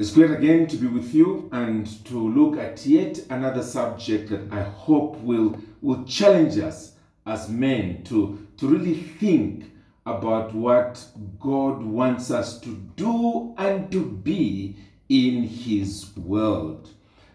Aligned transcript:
It's 0.00 0.12
great 0.12 0.30
again 0.30 0.66
to 0.68 0.78
be 0.78 0.86
with 0.86 1.14
you 1.14 1.50
and 1.52 1.86
to 2.06 2.16
look 2.16 2.56
at 2.56 2.86
yet 2.86 3.18
another 3.28 3.62
subject 3.62 4.30
that 4.30 4.50
I 4.50 4.62
hope 4.62 5.18
will, 5.18 5.58
will 5.82 6.04
challenge 6.04 6.56
us 6.56 6.92
as 7.26 7.50
men 7.50 8.02
to, 8.04 8.48
to 8.56 8.66
really 8.66 8.94
think 8.94 9.70
about 10.06 10.54
what 10.54 11.04
God 11.38 11.82
wants 11.82 12.30
us 12.30 12.58
to 12.60 12.70
do 12.96 13.54
and 13.58 13.92
to 13.92 14.02
be 14.02 14.74
in 15.10 15.42
His 15.42 16.16
world. 16.16 16.88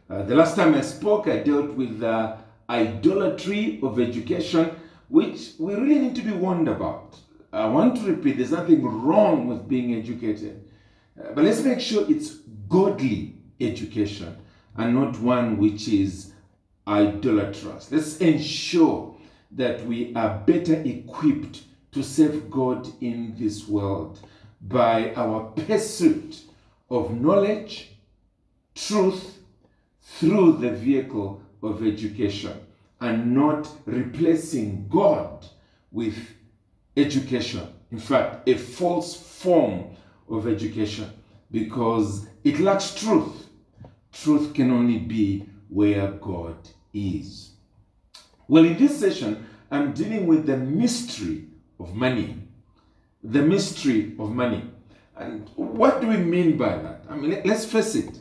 Uh, 0.10 0.24
the 0.24 0.34
last 0.34 0.56
time 0.56 0.74
I 0.74 0.82
spoke, 0.82 1.28
I 1.28 1.44
dealt 1.44 1.70
with 1.76 2.00
the 2.00 2.36
idolatry 2.68 3.80
of 3.84 4.00
education, 4.00 4.72
which 5.10 5.52
we 5.60 5.76
really 5.76 6.00
need 6.00 6.16
to 6.16 6.24
be 6.24 6.32
warned 6.32 6.68
about. 6.68 7.16
I 7.54 7.68
want 7.68 7.98
to 7.98 8.08
repeat 8.08 8.38
there's 8.38 8.50
nothing 8.50 8.84
wrong 8.84 9.46
with 9.46 9.70
being 9.70 9.94
educated, 9.94 10.68
uh, 11.18 11.32
but 11.36 11.44
let's 11.44 11.62
make 11.62 11.80
sure 11.80 12.10
it's 12.10 12.40
godly 12.70 13.36
education 13.60 14.38
and 14.78 14.94
not 14.96 15.20
one 15.20 15.58
which 15.58 15.88
is 15.88 16.34
idolatrous. 16.88 17.92
Let's 17.92 18.18
ensure 18.18 19.16
that 19.52 19.86
we 19.86 20.14
are 20.16 20.44
better 20.46 20.76
equipped 20.76 21.64
to 21.94 22.04
serve 22.04 22.52
God 22.52 22.88
in 23.02 23.36
this 23.38 23.68
world 23.68 24.20
by 24.62 25.14
our 25.16 25.52
pursuit 25.52 26.42
of 26.90 27.20
knowledge, 27.20 27.92
truth, 28.76 29.40
through 30.02 30.58
the 30.58 30.72
vehicle 30.72 31.42
of 31.64 31.86
education 31.86 32.60
and 33.02 33.34
not 33.34 33.68
replacing 33.86 34.88
God 34.90 35.46
with 35.92 36.18
education. 36.96 37.68
In 37.92 38.00
fact, 38.00 38.48
a 38.48 38.56
false 38.56 39.16
form 39.16 39.86
of 40.30 40.48
education 40.48 41.10
because 41.52 42.28
it 42.46 42.60
lacks 42.60 42.96
truth. 42.96 43.48
Truth 44.14 44.54
can 44.54 44.72
only 44.72 45.00
be 45.00 45.46
where 45.68 46.12
God 46.12 46.56
is. 46.94 47.52
Well, 48.48 48.64
in 48.64 48.78
this 48.78 48.98
session, 49.00 49.46
I'm 49.70 49.92
dealing 49.92 50.28
with 50.28 50.46
the 50.46 50.56
mystery 50.56 51.48
of 51.80 51.94
money. 51.94 52.38
The 53.24 53.42
mystery 53.42 54.16
of 54.20 54.32
money. 54.32 54.64
And 55.18 55.50
what 55.56 56.00
do 56.00 56.08
we 56.08 56.18
mean 56.18 56.58
by 56.58 56.78
that? 56.78 57.04
I 57.10 57.16
mean, 57.16 57.42
let's 57.44 57.66
face 57.66 57.96
it. 57.96 58.20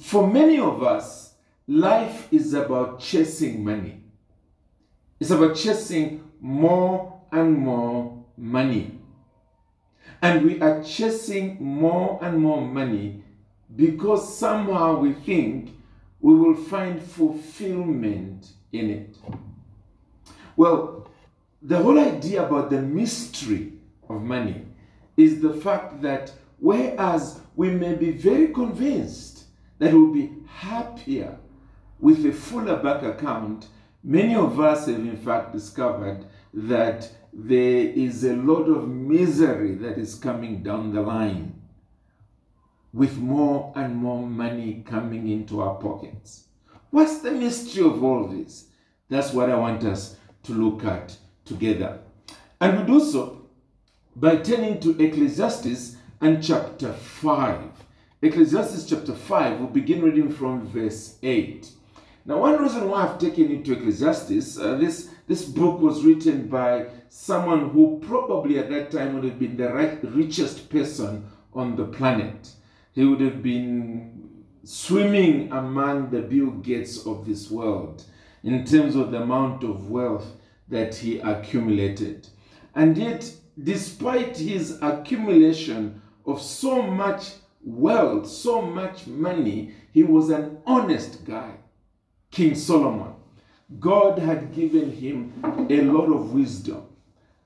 For 0.00 0.26
many 0.26 0.58
of 0.58 0.82
us, 0.82 1.34
life 1.68 2.32
is 2.32 2.54
about 2.54 3.00
chasing 3.00 3.62
money. 3.62 4.00
It's 5.20 5.30
about 5.30 5.56
chasing 5.56 6.30
more 6.40 7.20
and 7.30 7.58
more 7.58 8.24
money. 8.36 8.95
And 10.26 10.44
we 10.44 10.60
are 10.60 10.82
chasing 10.82 11.56
more 11.60 12.18
and 12.20 12.38
more 12.38 12.60
money 12.60 13.22
because 13.76 14.36
somehow 14.36 14.98
we 14.98 15.12
think 15.12 15.70
we 16.20 16.34
will 16.34 16.56
find 16.56 17.00
fulfillment 17.00 18.48
in 18.72 18.90
it. 18.90 19.16
Well, 20.56 21.08
the 21.62 21.78
whole 21.78 22.00
idea 22.00 22.44
about 22.44 22.70
the 22.70 22.82
mystery 22.82 23.74
of 24.08 24.20
money 24.20 24.62
is 25.16 25.40
the 25.40 25.54
fact 25.54 26.02
that 26.02 26.32
whereas 26.58 27.38
we 27.54 27.70
may 27.70 27.94
be 27.94 28.10
very 28.10 28.48
convinced 28.48 29.44
that 29.78 29.92
we'll 29.92 30.12
be 30.12 30.32
happier 30.48 31.38
with 32.00 32.26
a 32.26 32.32
fuller 32.32 32.78
bank 32.82 33.04
account, 33.04 33.68
many 34.02 34.34
of 34.34 34.58
us 34.58 34.88
have 34.88 34.98
in 34.98 35.16
fact 35.16 35.52
discovered 35.52 36.26
that 36.52 37.12
there 37.38 37.90
is 37.90 38.24
a 38.24 38.34
lot 38.34 38.62
of 38.62 38.88
misery 38.88 39.74
that 39.74 39.98
is 39.98 40.14
coming 40.14 40.62
down 40.62 40.94
the 40.94 41.02
line 41.02 41.52
with 42.94 43.18
more 43.18 43.74
and 43.76 43.94
more 43.94 44.26
money 44.26 44.82
coming 44.88 45.28
into 45.28 45.60
our 45.60 45.74
pockets. 45.74 46.44
What's 46.88 47.18
the 47.18 47.32
mystery 47.32 47.84
of 47.84 48.02
all 48.02 48.26
this? 48.26 48.68
That's 49.10 49.34
what 49.34 49.50
I 49.50 49.54
want 49.54 49.84
us 49.84 50.16
to 50.44 50.52
look 50.52 50.86
at 50.86 51.18
together. 51.44 51.98
And 52.58 52.78
we 52.78 52.86
do 52.86 53.04
so 53.04 53.48
by 54.16 54.36
turning 54.36 54.80
to 54.80 54.98
Ecclesiastes 54.98 55.96
and 56.22 56.42
chapter 56.42 56.94
5. 56.94 57.60
Ecclesiastes 58.22 58.88
chapter 58.88 59.12
5, 59.14 59.60
we'll 59.60 59.68
begin 59.68 60.00
reading 60.00 60.30
from 60.30 60.66
verse 60.68 61.18
8. 61.22 61.68
Now, 62.24 62.38
one 62.38 62.62
reason 62.62 62.88
why 62.88 63.06
I've 63.06 63.18
taken 63.18 63.50
you 63.50 63.62
to 63.62 63.72
Ecclesiastes, 63.74 64.58
uh, 64.58 64.76
this, 64.76 65.10
this 65.28 65.44
book 65.44 65.80
was 65.80 66.02
written 66.02 66.48
by 66.48 66.86
someone 67.08 67.70
who 67.70 68.02
probably 68.06 68.58
at 68.58 68.70
that 68.70 68.90
time 68.90 69.14
would 69.14 69.24
have 69.24 69.38
been 69.38 69.56
the 69.56 69.72
right, 69.72 69.98
richest 70.02 70.68
person 70.70 71.28
on 71.54 71.76
the 71.76 71.84
planet. 71.84 72.50
He 72.92 73.04
would 73.04 73.20
have 73.20 73.42
been 73.42 74.44
swimming 74.64 75.52
among 75.52 76.10
the 76.10 76.22
Bill 76.22 76.50
Gates 76.50 77.06
of 77.06 77.26
this 77.26 77.50
world 77.50 78.04
in 78.42 78.64
terms 78.64 78.96
of 78.96 79.10
the 79.10 79.22
amount 79.22 79.64
of 79.64 79.90
wealth 79.90 80.26
that 80.68 80.94
he 80.94 81.18
accumulated. 81.20 82.28
And 82.74 82.96
yet, 82.96 83.32
despite 83.62 84.36
his 84.36 84.78
accumulation 84.82 86.02
of 86.26 86.40
so 86.40 86.82
much 86.82 87.32
wealth, 87.62 88.28
so 88.28 88.62
much 88.62 89.06
money, 89.06 89.72
he 89.92 90.02
was 90.02 90.30
an 90.30 90.58
honest 90.66 91.24
guy. 91.24 91.52
King 92.30 92.54
Solomon. 92.54 93.14
God 93.80 94.18
had 94.18 94.54
given 94.54 94.92
him 94.92 95.32
a 95.70 95.82
lot 95.82 96.12
of 96.12 96.32
wisdom. 96.32 96.85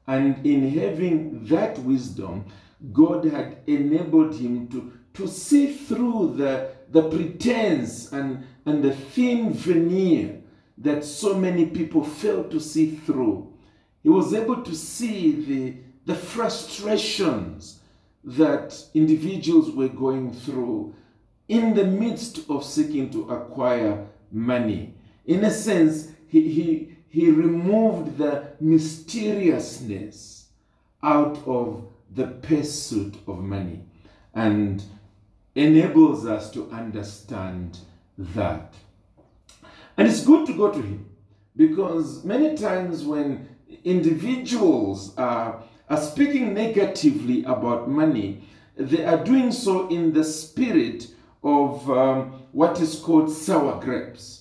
And 0.07 0.45
in 0.45 0.71
having 0.71 1.45
that 1.47 1.79
wisdom, 1.81 2.47
God 2.93 3.25
had 3.25 3.59
enabled 3.67 4.35
him 4.35 4.69
to, 4.69 4.93
to 5.15 5.29
see 5.29 5.75
through 5.75 6.35
the, 6.37 6.71
the 6.91 7.09
pretense 7.09 8.13
and, 8.13 8.45
and 8.65 8.83
the 8.83 8.95
thin 8.95 9.53
veneer 9.53 10.41
that 10.79 11.05
so 11.05 11.35
many 11.35 11.67
people 11.67 12.03
fail 12.03 12.45
to 12.45 12.59
see 12.59 12.97
through. 12.97 13.53
He 14.03 14.09
was 14.09 14.33
able 14.33 14.63
to 14.63 14.75
see 14.75 15.33
the, 15.45 15.77
the 16.07 16.19
frustrations 16.19 17.81
that 18.25 18.77
individuals 18.95 19.71
were 19.71 19.89
going 19.89 20.33
through 20.33 20.95
in 21.49 21.75
the 21.75 21.85
midst 21.85 22.49
of 22.49 22.65
seeking 22.65 23.11
to 23.11 23.29
acquire 23.31 24.07
money. 24.31 24.95
In 25.27 25.45
a 25.45 25.51
sense, 25.51 26.09
he, 26.29 26.49
he, 26.49 26.97
he 27.11 27.29
removed 27.29 28.19
the 28.19 28.53
mysteriousness 28.61 30.47
out 31.03 31.39
of 31.47 31.85
the 32.15 32.27
pursuit 32.27 33.17
of 33.27 33.41
money 33.41 33.85
and 34.35 34.85
enables 35.57 36.25
us 36.25 36.51
to 36.53 36.71
understand 36.71 37.79
that. 38.17 38.75
And 39.97 40.07
it's 40.07 40.25
good 40.25 40.47
to 40.47 40.57
go 40.57 40.71
to 40.71 40.81
him 40.81 41.11
because 41.57 42.25
many 42.25 42.57
times 42.57 43.05
when 43.05 43.49
individuals 43.85 45.13
are, 45.17 45.65
are 45.89 46.01
speaking 46.01 46.55
negatively 46.55 47.43
about 47.43 47.91
money, 47.91 48.45
they 48.77 49.05
are 49.05 49.23
doing 49.23 49.51
so 49.51 49.89
in 49.89 50.13
the 50.13 50.25
spirit 50.25 51.09
of 51.43 51.91
um, 51.91 52.45
what 52.53 52.81
is 52.81 53.01
called 53.01 53.31
sour 53.33 53.81
grapes. 53.81 54.40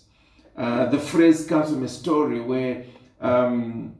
Uh, 0.60 0.88
the 0.88 1.00
phrase 1.00 1.46
comes 1.48 1.70
from 1.70 1.84
a 1.84 1.88
story 1.88 2.42
where 2.42 2.84
um, 3.22 3.96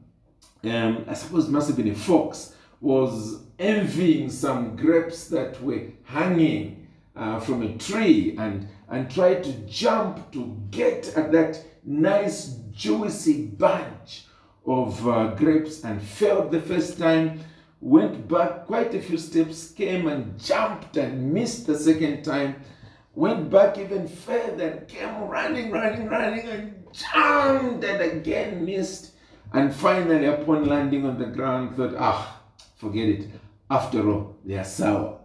um, 0.62 1.04
I 1.08 1.14
suppose 1.14 1.48
it 1.48 1.50
must 1.50 1.68
have 1.68 1.76
been 1.78 1.88
a 1.88 1.94
fox 1.94 2.54
was 2.82 3.44
envying 3.58 4.28
some 4.28 4.76
grapes 4.76 5.28
that 5.28 5.62
were 5.62 5.84
hanging 6.04 6.86
uh, 7.16 7.40
from 7.40 7.62
a 7.62 7.78
tree 7.78 8.36
and, 8.38 8.68
and 8.90 9.10
tried 9.10 9.42
to 9.44 9.52
jump 9.66 10.30
to 10.32 10.60
get 10.70 11.16
at 11.16 11.32
that 11.32 11.64
nice 11.82 12.56
juicy 12.72 13.46
bunch 13.46 14.26
of 14.66 15.08
uh, 15.08 15.28
grapes 15.28 15.82
and 15.84 16.02
failed 16.02 16.50
the 16.50 16.60
first 16.60 16.98
time 16.98 17.40
went 17.80 18.28
back 18.28 18.66
quite 18.66 18.94
a 18.94 19.00
few 19.00 19.16
steps 19.16 19.70
came 19.70 20.06
and 20.06 20.38
jumped 20.38 20.98
and 20.98 21.32
missed 21.32 21.66
the 21.66 21.78
second 21.78 22.22
time 22.22 22.54
went 23.20 23.50
back 23.50 23.76
even 23.76 24.08
further 24.08 24.68
and 24.68 24.88
came 24.88 25.28
running, 25.28 25.70
running, 25.70 26.08
running, 26.08 26.48
and 26.48 26.84
jumped 26.90 27.84
and 27.84 28.00
again 28.00 28.64
missed. 28.64 29.12
And 29.52 29.74
finally, 29.74 30.24
upon 30.24 30.66
landing 30.66 31.04
on 31.04 31.18
the 31.18 31.26
ground, 31.26 31.76
thought, 31.76 31.94
ah, 31.98 32.40
forget 32.76 33.08
it. 33.08 33.28
After 33.70 34.08
all, 34.10 34.36
they 34.44 34.56
are 34.56 34.64
sour. 34.64 35.20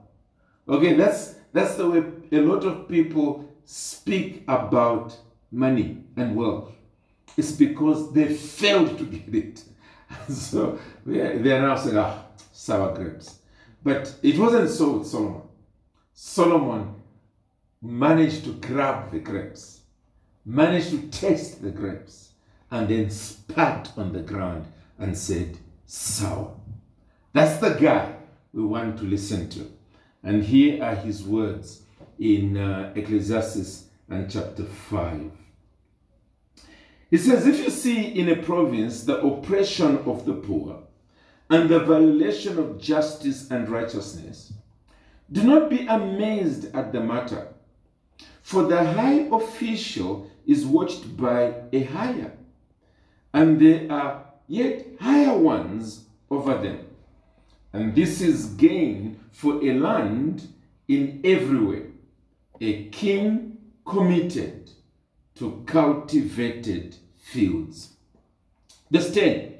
Okay, 0.68 0.94
that's 0.94 1.36
that's 1.54 1.76
the 1.76 1.90
way 1.90 2.04
a 2.34 2.42
lot 2.42 2.66
of 2.66 2.90
people 2.90 3.50
speak 3.64 4.44
about 4.48 5.18
money 5.50 6.04
and 6.18 6.36
wealth. 6.36 6.72
It's 7.38 7.54
because 7.54 8.12
they 8.12 8.34
failed 8.34 8.98
to 8.98 9.06
get 9.06 9.34
it. 9.34 9.64
so 10.30 10.78
they 11.06 11.22
are, 11.54 11.62
now 11.62 11.78
saying, 11.78 11.98
ah, 11.98 12.26
sour 12.52 12.94
grapes. 12.94 13.40
But 13.84 14.14
it 14.22 14.38
wasn't 14.38 14.70
so 14.70 14.98
with 14.98 15.08
Solomon. 15.08 15.42
Solomon 16.14 16.95
managed 17.86 18.46
to 18.46 18.54
grab 18.54 19.12
the 19.12 19.20
grapes, 19.20 19.82
managed 20.46 20.90
to 20.90 21.08
taste 21.10 21.62
the 21.62 21.70
grapes, 21.70 22.32
and 22.72 22.88
then 22.88 23.10
spat 23.10 23.92
on 23.96 24.12
the 24.12 24.22
ground 24.22 24.66
and 24.98 25.18
said, 25.18 25.58
Sour. 25.86 26.56
That's 27.34 27.60
the 27.60 27.74
guy 27.74 28.16
we 28.54 28.64
want 28.64 28.98
to 28.98 29.04
listen 29.04 29.50
to. 29.52 29.72
And 30.24 30.44
here 30.44 30.84
are 30.84 30.96
his 30.96 31.24
words 31.24 31.84
in 32.18 32.58
uh, 32.58 32.92
Ecclesiastes 32.96 33.86
and 34.10 34.32
chapter 34.32 34.64
5. 34.64 35.32
He 37.12 37.18
says, 37.18 37.46
If 37.46 37.60
you 37.60 37.70
see 37.70 38.02
in 38.20 38.30
a 38.30 38.42
province 38.42 39.04
the 39.04 39.22
oppression 39.22 40.00
of 40.00 40.26
the 40.26 40.34
poor 40.34 40.80
and 41.50 41.70
the 41.70 41.80
violation 41.80 42.58
of 42.58 42.82
justice 42.82 43.52
and 43.52 43.70
righteousness, 43.70 44.54
do 45.32 45.44
not 45.44 45.70
be 45.70 45.86
amazed 45.86 46.74
at 46.76 46.92
the 46.92 47.02
matter, 47.02 47.48
for 48.46 48.62
the 48.68 48.78
high 48.78 49.28
official 49.32 50.30
is 50.46 50.68
watched 50.68 51.18
by 51.18 51.52
a 51.74 51.84
higher, 51.86 52.32
and 53.34 53.60
there 53.60 53.92
are 53.92 54.24
yet 54.48 54.86
higher 55.02 55.36
ones 55.36 56.06
over 56.30 56.54
them. 56.54 56.86
And 57.74 57.96
this 57.96 58.22
is 58.22 58.46
gain 58.54 59.20
for 59.32 59.56
a 59.64 59.74
land 59.74 60.48
in 60.88 61.22
every 61.24 61.60
way, 61.60 61.82
a 62.62 62.84
king 62.90 63.58
committed 63.84 64.70
to 65.40 65.64
cultivated 65.66 66.96
fields. 67.18 67.94
Verse 68.92 69.12
10 69.12 69.56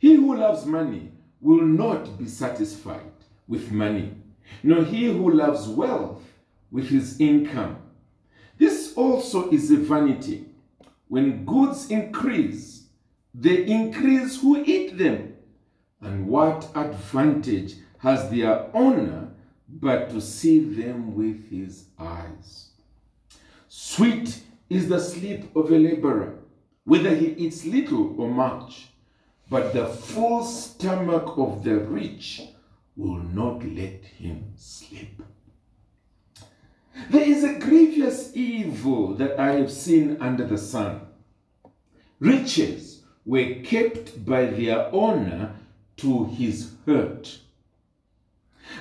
He 0.00 0.16
who 0.16 0.34
loves 0.34 0.66
money 0.66 1.12
will 1.40 1.62
not 1.62 2.18
be 2.18 2.26
satisfied 2.26 3.12
with 3.46 3.70
money, 3.70 4.16
nor 4.64 4.82
he 4.82 5.04
who 5.04 5.30
loves 5.30 5.68
wealth 5.68 6.24
with 6.72 6.88
his 6.88 7.20
income. 7.20 7.84
Also 8.96 9.50
is 9.50 9.70
a 9.70 9.76
vanity. 9.76 10.46
When 11.08 11.44
goods 11.44 11.90
increase, 11.90 12.86
they 13.34 13.66
increase 13.66 14.40
who 14.40 14.64
eat 14.64 14.98
them. 14.98 15.34
And 16.00 16.26
what 16.26 16.68
advantage 16.74 17.74
has 17.98 18.30
their 18.30 18.74
owner 18.74 19.28
but 19.68 20.10
to 20.10 20.20
see 20.20 20.60
them 20.60 21.14
with 21.14 21.50
his 21.50 21.84
eyes? 21.98 22.70
Sweet 23.68 24.42
is 24.68 24.88
the 24.88 24.98
sleep 24.98 25.54
of 25.54 25.70
a 25.70 25.78
laborer, 25.78 26.38
whether 26.84 27.14
he 27.14 27.26
eats 27.26 27.64
little 27.64 28.20
or 28.20 28.28
much, 28.28 28.88
but 29.50 29.72
the 29.72 29.86
full 29.86 30.44
stomach 30.44 31.36
of 31.36 31.62
the 31.62 31.78
rich 31.78 32.42
will 32.96 33.22
not 33.22 33.64
let 33.64 34.04
him 34.04 34.52
sleep. 34.56 35.22
There 37.10 37.22
is 37.22 37.44
a 37.44 37.58
grievous 37.58 37.85
evil 38.76 39.14
that 39.14 39.38
I 39.38 39.52
have 39.52 39.70
seen 39.70 40.18
under 40.20 40.46
the 40.46 40.58
sun. 40.58 41.00
Riches 42.20 43.02
were 43.24 43.56
kept 43.64 44.24
by 44.24 44.46
their 44.46 44.92
owner 44.94 45.54
to 45.98 46.26
his 46.26 46.72
hurt. 46.84 47.38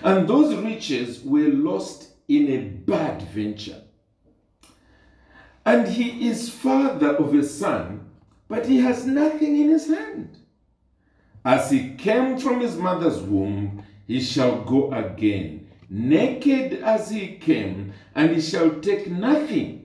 And 0.03 0.27
those 0.27 0.55
riches 0.55 1.23
were 1.23 1.47
lost 1.49 2.09
in 2.27 2.51
a 2.51 2.57
bad 2.57 3.21
venture. 3.21 3.81
And 5.65 5.87
he 5.87 6.27
is 6.27 6.49
father 6.49 7.15
of 7.15 7.33
a 7.33 7.43
son, 7.43 8.07
but 8.47 8.65
he 8.65 8.79
has 8.79 9.05
nothing 9.05 9.55
in 9.59 9.69
his 9.69 9.87
hand. 9.87 10.37
As 11.43 11.71
he 11.71 11.95
came 11.95 12.37
from 12.37 12.59
his 12.59 12.75
mother's 12.75 13.19
womb, 13.19 13.83
he 14.07 14.19
shall 14.19 14.61
go 14.63 14.91
again, 14.91 15.67
naked 15.89 16.73
as 16.83 17.09
he 17.09 17.37
came, 17.37 17.93
and 18.13 18.31
he 18.31 18.41
shall 18.41 18.79
take 18.79 19.09
nothing 19.09 19.84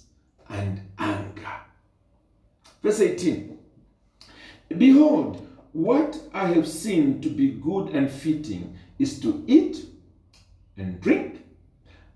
and 0.51 0.81
anger. 0.99 1.55
Verse 2.83 2.99
18 2.99 3.57
Behold, 4.77 5.47
what 5.73 6.19
I 6.33 6.47
have 6.47 6.67
seen 6.67 7.21
to 7.21 7.29
be 7.29 7.51
good 7.51 7.89
and 7.89 8.09
fitting 8.09 8.77
is 8.99 9.19
to 9.21 9.43
eat 9.47 9.85
and 10.77 10.99
drink 11.01 11.43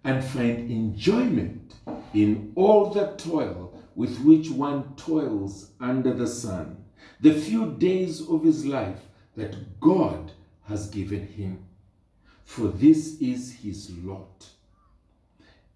and 0.04 0.24
find 0.24 0.70
enjoyment 0.70 1.74
in 2.14 2.52
all 2.56 2.92
the 2.92 3.08
toil 3.18 3.74
with 3.96 4.20
which 4.20 4.50
one 4.50 4.96
toils 4.96 5.72
under 5.80 6.14
the 6.14 6.28
sun, 6.28 6.84
the 7.22 7.34
few 7.34 7.72
days 7.72 8.22
of 8.28 8.44
his 8.44 8.66
life 8.66 9.00
that 9.36 9.80
God 9.80 10.32
has 10.68 10.90
given 10.90 11.28
him. 11.28 11.66
For 12.44 12.68
this 12.68 13.20
is 13.22 13.54
his 13.54 13.90
lot. 14.04 14.50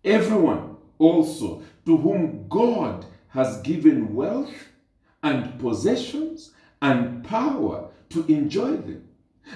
Everyone 0.04 0.78
also 1.00 1.64
to 1.86 1.98
whom 1.98 2.48
God 2.48 3.06
has 3.30 3.62
given 3.62 4.14
wealth 4.14 4.54
and 5.24 5.60
possessions 5.60 6.52
and 6.82 7.24
power 7.24 7.90
to 8.10 8.26
enjoy 8.28 8.78
them 8.78 9.08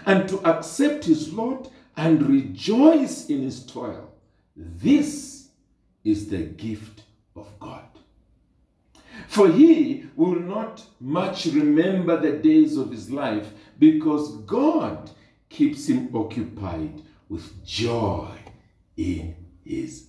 and 0.06 0.28
to 0.30 0.40
accept 0.48 1.06
his 1.06 1.34
lot 1.34 1.72
and 1.96 2.28
rejoice 2.28 3.28
in 3.28 3.42
his 3.42 3.66
toil. 3.66 4.12
This 4.56 5.50
is 6.04 6.30
the 6.30 6.44
gift 6.44 7.04
of 7.36 7.48
God. 7.60 7.86
For 9.28 9.48
he 9.48 10.06
will 10.16 10.40
not 10.40 10.84
much 11.00 11.46
remember 11.46 12.20
the 12.20 12.34
days 12.34 12.78
of 12.78 12.92
his 12.92 13.12
life 13.12 13.52
because 13.80 14.38
God 14.42 15.10
keeps 15.50 15.88
him 15.88 16.10
occupied 16.16 17.02
with 17.30 17.64
joy 17.66 18.30
in 18.98 19.36
his. 19.64 20.08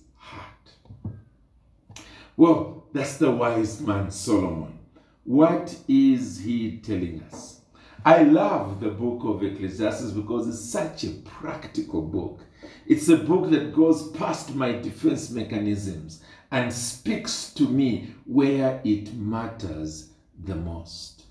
Well, 2.37 2.83
that's 2.91 3.17
the 3.17 3.31
wise 3.31 3.79
man 3.79 4.11
Solomon. 4.11 4.79
What 5.23 5.77
is 5.87 6.39
he 6.39 6.79
telling 6.79 7.23
us? 7.31 7.61
I 8.03 8.23
love 8.23 8.81
the 8.81 8.89
book 8.89 9.21
of 9.23 9.41
Ecclesiastes 9.41 10.11
because 10.11 10.49
it's 10.49 10.59
such 10.59 11.05
a 11.05 11.11
practical 11.23 12.01
book. 12.01 12.41
It's 12.85 13.07
a 13.07 13.15
book 13.15 13.51
that 13.51 13.73
goes 13.73 14.11
past 14.11 14.53
my 14.53 14.73
defense 14.73 15.29
mechanisms 15.29 16.23
and 16.51 16.73
speaks 16.73 17.53
to 17.53 17.69
me 17.69 18.13
where 18.25 18.81
it 18.83 19.13
matters 19.15 20.09
the 20.43 20.55
most. 20.55 21.23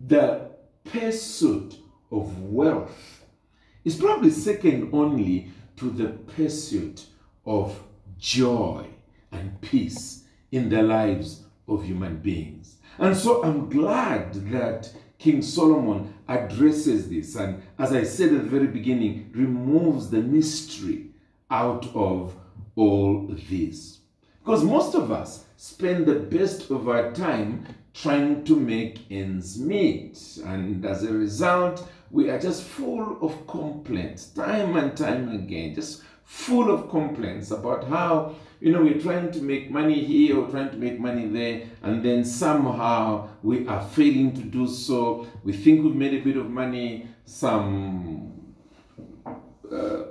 The 0.00 0.50
pursuit 0.84 1.76
of 2.10 2.42
wealth 2.42 3.24
is 3.84 3.94
probably 3.94 4.30
second 4.30 4.90
only 4.92 5.52
to 5.76 5.90
the 5.90 6.08
pursuit 6.08 7.06
of 7.46 7.80
joy 8.18 8.91
and 9.32 9.60
peace 9.60 10.24
in 10.50 10.68
the 10.68 10.82
lives 10.82 11.44
of 11.66 11.84
human 11.84 12.18
beings. 12.18 12.76
And 12.98 13.16
so 13.16 13.42
I'm 13.42 13.68
glad 13.68 14.34
that 14.50 14.92
King 15.18 15.42
Solomon 15.42 16.14
addresses 16.28 17.08
this 17.08 17.36
and, 17.36 17.62
as 17.78 17.92
I 17.92 18.04
said 18.04 18.32
at 18.32 18.42
the 18.44 18.50
very 18.50 18.66
beginning, 18.66 19.30
removes 19.34 20.10
the 20.10 20.20
mystery 20.20 21.10
out 21.50 21.86
of 21.94 22.34
all 22.76 23.28
this. 23.48 23.98
Because 24.44 24.64
most 24.64 24.94
of 24.94 25.12
us 25.12 25.44
spend 25.56 26.06
the 26.06 26.14
best 26.14 26.70
of 26.70 26.88
our 26.88 27.12
time 27.12 27.64
trying 27.94 28.42
to 28.44 28.56
make 28.56 29.10
ends 29.10 29.58
meet. 29.58 30.18
And 30.44 30.84
as 30.84 31.04
a 31.04 31.12
result, 31.12 31.88
we 32.10 32.28
are 32.30 32.38
just 32.38 32.64
full 32.64 33.18
of 33.22 33.46
complaints, 33.46 34.26
time 34.26 34.76
and 34.76 34.96
time 34.96 35.28
again, 35.30 35.74
just 35.74 36.02
full 36.24 36.70
of 36.70 36.90
complaints 36.90 37.50
about 37.50 37.84
how, 37.84 38.34
you 38.62 38.70
know, 38.70 38.80
we're 38.80 39.00
trying 39.00 39.32
to 39.32 39.42
make 39.42 39.72
money 39.72 40.04
here 40.04 40.38
or 40.38 40.48
trying 40.48 40.70
to 40.70 40.76
make 40.76 41.00
money 41.00 41.26
there, 41.26 41.62
and 41.82 42.00
then 42.00 42.24
somehow 42.24 43.28
we 43.42 43.66
are 43.66 43.82
failing 43.82 44.32
to 44.34 44.42
do 44.42 44.68
so. 44.68 45.26
We 45.42 45.52
think 45.52 45.82
we've 45.82 45.96
made 45.96 46.14
a 46.14 46.22
bit 46.22 46.36
of 46.36 46.48
money, 46.48 47.08
some 47.24 48.54
uh, 49.26 50.02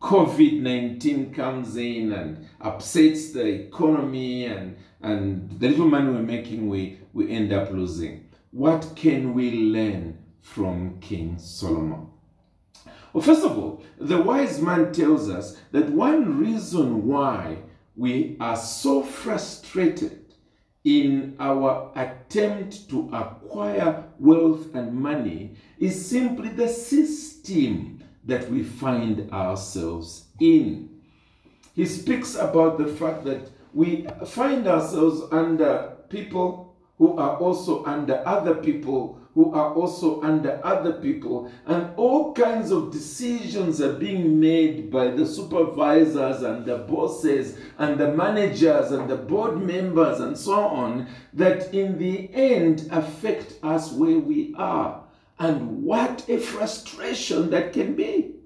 COVID 0.00 0.62
19 0.62 1.32
comes 1.32 1.76
in 1.76 2.12
and 2.12 2.44
upsets 2.60 3.30
the 3.30 3.46
economy, 3.46 4.46
and, 4.46 4.76
and 5.00 5.60
the 5.60 5.68
little 5.68 5.86
money 5.86 6.10
we're 6.10 6.22
making, 6.22 6.68
we, 6.68 6.98
we 7.12 7.30
end 7.30 7.52
up 7.52 7.70
losing. 7.70 8.28
What 8.50 8.96
can 8.96 9.32
we 9.32 9.52
learn 9.52 10.18
from 10.40 10.98
King 10.98 11.38
Solomon? 11.38 12.08
Well, 13.12 13.22
first 13.22 13.44
of 13.44 13.56
all, 13.56 13.84
the 13.96 14.20
wise 14.20 14.60
man 14.60 14.92
tells 14.92 15.30
us 15.30 15.56
that 15.70 15.88
one 15.90 16.40
reason 16.40 17.06
why 17.06 17.58
we 17.96 18.36
are 18.40 18.56
so 18.56 19.02
frustrated 19.02 20.22
in 20.84 21.36
our 21.38 21.92
attempt 21.94 22.88
to 22.90 23.08
acquire 23.12 24.04
wealth 24.18 24.74
and 24.74 24.92
money 24.92 25.54
is 25.78 26.08
simply 26.10 26.48
the 26.48 26.68
system 26.68 28.02
that 28.24 28.50
we 28.50 28.62
find 28.62 29.30
ourselves 29.32 30.26
in. 30.40 30.88
he 31.74 31.86
speaks 31.86 32.34
about 32.34 32.78
the 32.78 32.86
fact 32.86 33.24
that 33.24 33.50
we 33.72 34.06
find 34.26 34.66
ourselves 34.66 35.22
under 35.30 35.96
people 36.08 36.71
who 37.02 37.16
are 37.18 37.36
also 37.38 37.84
under 37.84 38.22
other 38.24 38.54
people 38.54 39.18
who 39.34 39.52
are 39.52 39.74
also 39.74 40.22
under 40.22 40.60
other 40.62 40.92
people, 40.92 41.50
and 41.66 41.90
all 41.96 42.32
kinds 42.32 42.70
of 42.70 42.92
decisions 42.92 43.80
are 43.80 43.94
being 43.94 44.38
made 44.38 44.88
by 44.88 45.08
the 45.08 45.26
supervisors 45.26 46.42
and 46.42 46.64
the 46.64 46.78
bosses 46.78 47.58
and 47.78 47.98
the 47.98 48.12
managers 48.12 48.92
and 48.92 49.10
the 49.10 49.16
board 49.16 49.60
members 49.60 50.20
and 50.20 50.38
so 50.38 50.60
on 50.60 51.08
that 51.32 51.74
in 51.74 51.98
the 51.98 52.32
end 52.34 52.88
affect 52.92 53.54
us 53.64 53.90
where 53.90 54.20
we 54.20 54.54
are. 54.56 55.02
And 55.40 55.82
what 55.82 56.28
a 56.28 56.38
frustration 56.38 57.50
that 57.50 57.72
can 57.72 57.96
be. 57.96 58.36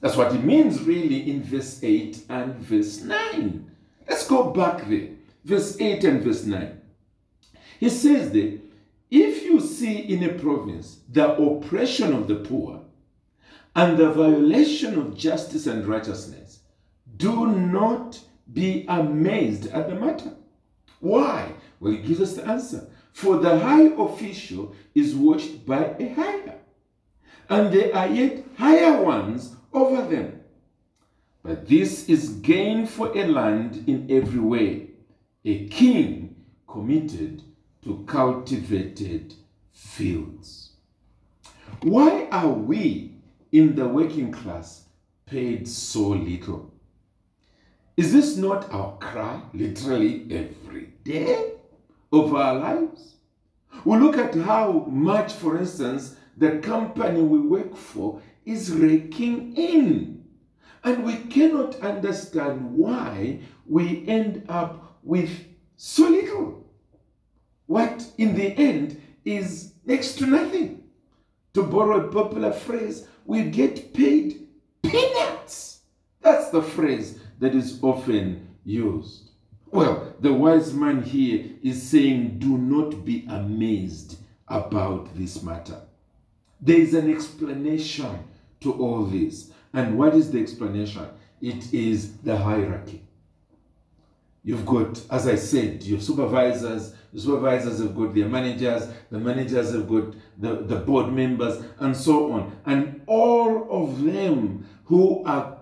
That's 0.00 0.16
what 0.16 0.34
it 0.34 0.42
means 0.42 0.80
really 0.80 1.28
in 1.28 1.42
verse 1.42 1.80
8 1.82 2.22
and 2.30 2.54
verse 2.54 3.02
9. 3.02 3.70
Let's 4.08 4.26
go 4.26 4.52
back 4.52 4.88
there. 4.88 5.08
Verse 5.44 5.78
8 5.78 6.04
and 6.04 6.22
verse 6.22 6.44
9. 6.44 6.82
He 7.78 7.90
says 7.90 8.32
there, 8.32 8.58
if 9.10 9.42
you 9.44 9.60
see 9.60 9.98
in 9.98 10.24
a 10.24 10.34
province 10.34 11.00
the 11.08 11.36
oppression 11.36 12.12
of 12.12 12.26
the 12.26 12.36
poor 12.36 12.82
and 13.74 13.96
the 13.96 14.10
violation 14.10 14.98
of 14.98 15.16
justice 15.16 15.66
and 15.66 15.86
righteousness, 15.86 16.60
do 17.16 17.46
not 17.46 18.20
be 18.52 18.84
amazed 18.88 19.66
at 19.68 19.88
the 19.88 19.94
matter. 19.94 20.32
Why? 21.00 21.52
Well, 21.78 21.92
he 21.92 21.98
gives 21.98 22.20
us 22.20 22.34
the 22.34 22.46
answer. 22.46 22.88
For 23.12 23.38
the 23.38 23.58
high 23.58 23.86
official 23.96 24.74
is 24.94 25.14
watched 25.14 25.64
by 25.64 25.94
a 25.98 26.08
higher, 26.14 26.58
and 27.48 27.72
there 27.72 27.94
are 27.96 28.08
yet 28.08 28.44
higher 28.58 29.02
ones 29.02 29.56
over 29.72 30.06
them. 30.06 30.42
But 31.42 31.66
this 31.68 32.08
is 32.08 32.28
gain 32.40 32.86
for 32.86 33.16
a 33.16 33.26
land 33.26 33.84
in 33.86 34.06
every 34.10 34.40
way, 34.40 34.90
a 35.44 35.66
king 35.68 36.36
committed 36.68 37.42
to 37.86 38.02
cultivated 38.04 39.32
fields. 39.70 40.70
Why 41.82 42.26
are 42.32 42.48
we 42.48 43.14
in 43.52 43.76
the 43.76 43.86
working 43.86 44.32
class 44.32 44.86
paid 45.24 45.68
so 45.68 46.08
little? 46.08 46.74
Is 47.96 48.12
this 48.12 48.36
not 48.36 48.72
our 48.72 48.98
cry, 48.98 49.40
literally 49.54 50.26
every 50.30 50.94
day 51.04 51.52
of 52.12 52.34
our 52.34 52.54
lives? 52.54 53.14
We 53.84 53.98
look 53.98 54.16
at 54.16 54.34
how 54.34 54.86
much, 54.90 55.34
for 55.34 55.56
instance, 55.56 56.16
the 56.36 56.58
company 56.58 57.22
we 57.22 57.38
work 57.38 57.76
for 57.76 58.20
is 58.44 58.72
raking 58.72 59.56
in. 59.56 60.24
And 60.82 61.04
we 61.04 61.18
cannot 61.18 61.76
understand 61.76 62.72
why 62.72 63.42
we 63.64 64.04
end 64.08 64.44
up 64.48 64.98
with 65.04 65.30
so 65.76 66.08
little 66.08 66.65
what 67.66 68.06
in 68.18 68.34
the 68.34 68.56
end 68.56 69.00
is 69.24 69.72
next 69.84 70.14
to 70.18 70.26
nothing. 70.26 70.84
To 71.54 71.62
borrow 71.62 72.06
a 72.06 72.12
popular 72.12 72.52
phrase, 72.52 73.06
we 73.24 73.44
get 73.44 73.94
paid 73.94 74.46
peanuts. 74.82 75.80
That's 76.20 76.50
the 76.50 76.62
phrase 76.62 77.18
that 77.38 77.54
is 77.54 77.82
often 77.82 78.48
used. 78.64 79.30
Well, 79.70 80.14
the 80.20 80.32
wise 80.32 80.72
man 80.74 81.02
here 81.02 81.44
is 81.62 81.82
saying, 81.82 82.38
do 82.38 82.56
not 82.58 83.04
be 83.04 83.26
amazed 83.28 84.18
about 84.48 85.14
this 85.14 85.42
matter. 85.42 85.80
There 86.60 86.80
is 86.80 86.94
an 86.94 87.12
explanation 87.12 88.24
to 88.60 88.72
all 88.72 89.04
this. 89.04 89.50
And 89.72 89.98
what 89.98 90.14
is 90.14 90.30
the 90.30 90.40
explanation? 90.40 91.06
It 91.40 91.72
is 91.74 92.16
the 92.18 92.36
hierarchy. 92.36 93.05
You've 94.46 94.64
got, 94.64 95.02
as 95.10 95.26
I 95.26 95.34
said, 95.34 95.82
your 95.82 95.98
supervisors, 95.98 96.94
the 97.12 97.20
supervisors 97.20 97.80
have 97.80 97.96
got 97.96 98.14
their 98.14 98.28
managers, 98.28 98.86
the 99.10 99.18
managers 99.18 99.72
have 99.72 99.88
got 99.88 100.14
the, 100.38 100.62
the 100.62 100.76
board 100.76 101.12
members, 101.12 101.64
and 101.80 101.96
so 101.96 102.30
on. 102.30 102.56
And 102.64 103.02
all 103.08 103.66
of 103.68 104.04
them 104.04 104.64
who 104.84 105.24
are 105.24 105.60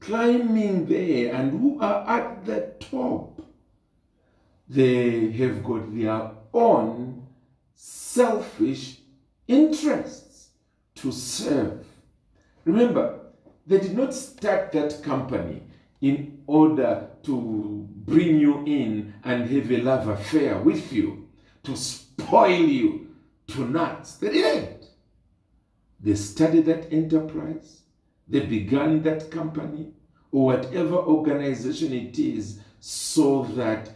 climbing 0.00 0.86
there 0.86 1.32
and 1.32 1.52
who 1.52 1.80
are 1.80 2.04
at 2.08 2.44
the 2.44 2.72
top, 2.80 3.40
they 4.68 5.30
have 5.30 5.62
got 5.62 5.96
their 5.96 6.32
own 6.52 7.28
selfish 7.76 8.98
interests 9.46 10.48
to 10.96 11.12
serve. 11.12 11.86
Remember, 12.64 13.20
they 13.64 13.78
did 13.78 13.96
not 13.96 14.12
start 14.12 14.72
that 14.72 15.04
company 15.04 15.62
in 16.00 16.42
order 16.48 17.10
to 17.24 17.88
bring 18.06 18.38
you 18.38 18.64
in 18.64 19.14
and 19.24 19.48
have 19.48 19.70
a 19.70 19.78
love 19.78 20.08
affair 20.08 20.58
with 20.58 20.92
you, 20.92 21.28
to 21.62 21.76
spoil 21.76 22.60
you 22.60 23.08
to 23.48 23.66
nuts. 23.66 24.16
They 24.16 24.30
didn't. 24.30 24.86
They 26.00 26.14
started 26.14 26.66
that 26.66 26.92
enterprise, 26.92 27.80
they 28.28 28.40
began 28.40 29.02
that 29.02 29.30
company, 29.30 29.92
or 30.32 30.46
whatever 30.46 30.96
organization 30.96 31.92
it 31.92 32.18
is, 32.18 32.60
so 32.80 33.44
that 33.54 33.90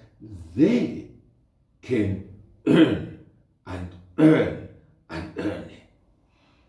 they 0.57 1.11
can 1.83 2.29
earn 2.67 3.19
and 3.67 3.89
earn 4.19 4.69
and 5.11 5.33
earn. 5.39 5.71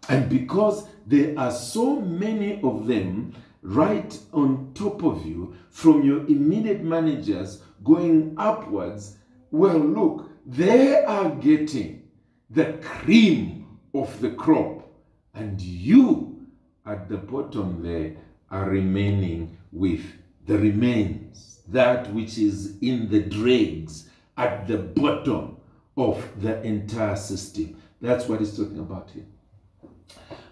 And 0.09 0.29
because 0.29 0.87
there 1.05 1.37
are 1.37 1.51
so 1.51 2.01
many 2.01 2.61
of 2.61 2.87
them 2.87 3.33
right 3.61 4.17
on 4.33 4.71
top 4.73 5.03
of 5.03 5.25
you 5.25 5.55
from 5.69 6.03
your 6.03 6.25
immediate 6.27 6.81
managers 6.83 7.61
going 7.83 8.35
upwards, 8.37 9.17
well, 9.51 9.77
look, 9.77 10.29
they 10.45 11.03
are 11.03 11.29
getting 11.35 12.03
the 12.49 12.73
cream 12.81 13.77
of 13.93 14.19
the 14.21 14.31
crop, 14.31 14.87
and 15.33 15.59
you 15.61 16.47
at 16.85 17.07
the 17.09 17.17
bottom 17.17 17.81
there 17.83 18.15
are 18.51 18.69
remaining 18.69 19.57
with 19.71 20.01
the 20.45 20.57
remains, 20.57 21.59
that 21.67 22.11
which 22.13 22.37
is 22.37 22.77
in 22.81 23.09
the 23.09 23.21
dregs 23.21 24.09
at 24.37 24.67
the 24.67 24.77
bottom 24.77 25.57
of 25.95 26.41
the 26.41 26.61
entire 26.63 27.15
system. 27.15 27.79
That's 28.01 28.27
what 28.27 28.39
he's 28.39 28.57
talking 28.57 28.79
about 28.79 29.11
here. 29.13 29.25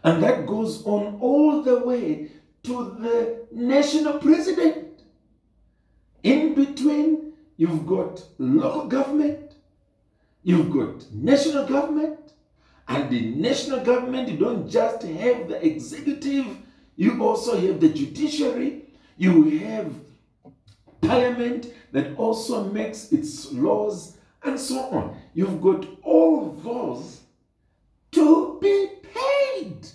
And 0.03 0.21
that 0.21 0.45
goes 0.45 0.85
on 0.85 1.17
all 1.19 1.63
the 1.63 1.79
way 1.79 2.31
to 2.67 2.95
the 2.99 3.47
national 3.51 4.19
president. 4.19 5.01
In 6.23 6.53
between, 6.53 7.33
you've 7.55 7.87
got 7.87 8.21
local 8.37 8.87
government, 8.87 9.53
you've 10.43 10.71
got 10.71 11.11
national 11.13 11.65
government, 11.65 12.19
and 12.89 13.09
the 13.09 13.21
national 13.35 13.83
government, 13.83 14.29
you 14.29 14.37
don't 14.37 14.69
just 14.69 15.03
have 15.03 15.47
the 15.47 15.65
executive, 15.65 16.45
you 16.97 17.23
also 17.23 17.59
have 17.59 17.79
the 17.79 17.89
judiciary, 17.89 18.83
you 19.17 19.59
have 19.59 19.93
parliament 21.01 21.67
that 21.93 22.15
also 22.17 22.65
makes 22.65 23.11
its 23.13 23.51
laws, 23.53 24.17
and 24.43 24.59
so 24.59 24.79
on. 24.89 25.17
You've 25.33 25.61
got 25.61 25.85
all 26.03 26.51
those 26.51 27.21
to 28.11 28.57
be 28.61 28.89
paid. 29.13 29.87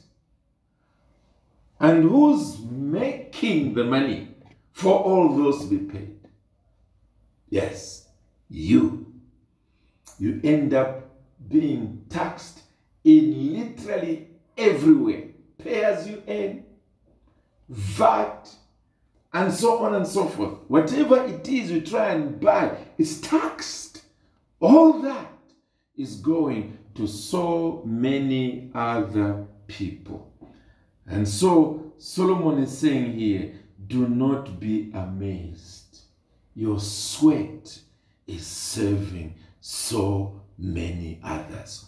And 1.80 2.04
who's 2.04 2.61
making 2.92 3.72
the 3.72 3.84
money 3.84 4.28
for 4.72 4.92
all 4.92 5.34
those 5.34 5.60
to 5.62 5.66
be 5.66 5.78
paid? 5.78 6.18
Yes, 7.48 8.08
you. 8.48 9.12
You 10.18 10.40
end 10.44 10.74
up 10.74 11.10
being 11.48 12.04
taxed 12.10 12.60
in 13.02 13.54
literally 13.58 14.28
everywhere. 14.56 15.24
Pay 15.58 15.82
as 15.82 16.06
you 16.06 16.22
earn, 16.28 16.64
VAT, 17.68 18.50
and 19.32 19.52
so 19.52 19.78
on 19.78 19.94
and 19.94 20.06
so 20.06 20.26
forth. 20.26 20.58
Whatever 20.68 21.24
it 21.24 21.48
is 21.48 21.70
you 21.70 21.80
try 21.80 22.12
and 22.12 22.38
buy 22.38 22.76
is 22.98 23.20
taxed. 23.22 24.02
All 24.60 25.00
that 25.00 25.32
is 25.96 26.16
going 26.16 26.78
to 26.94 27.06
so 27.06 27.82
many 27.86 28.70
other 28.74 29.46
people. 29.66 30.32
And 31.06 31.26
so 31.26 31.91
Solomon 32.04 32.60
is 32.64 32.76
saying 32.76 33.12
here, 33.12 33.52
do 33.86 34.08
not 34.08 34.58
be 34.58 34.90
amazed. 34.92 36.00
Your 36.52 36.80
sweat 36.80 37.78
is 38.26 38.44
serving 38.44 39.36
so 39.60 40.42
many 40.58 41.20
others, 41.22 41.86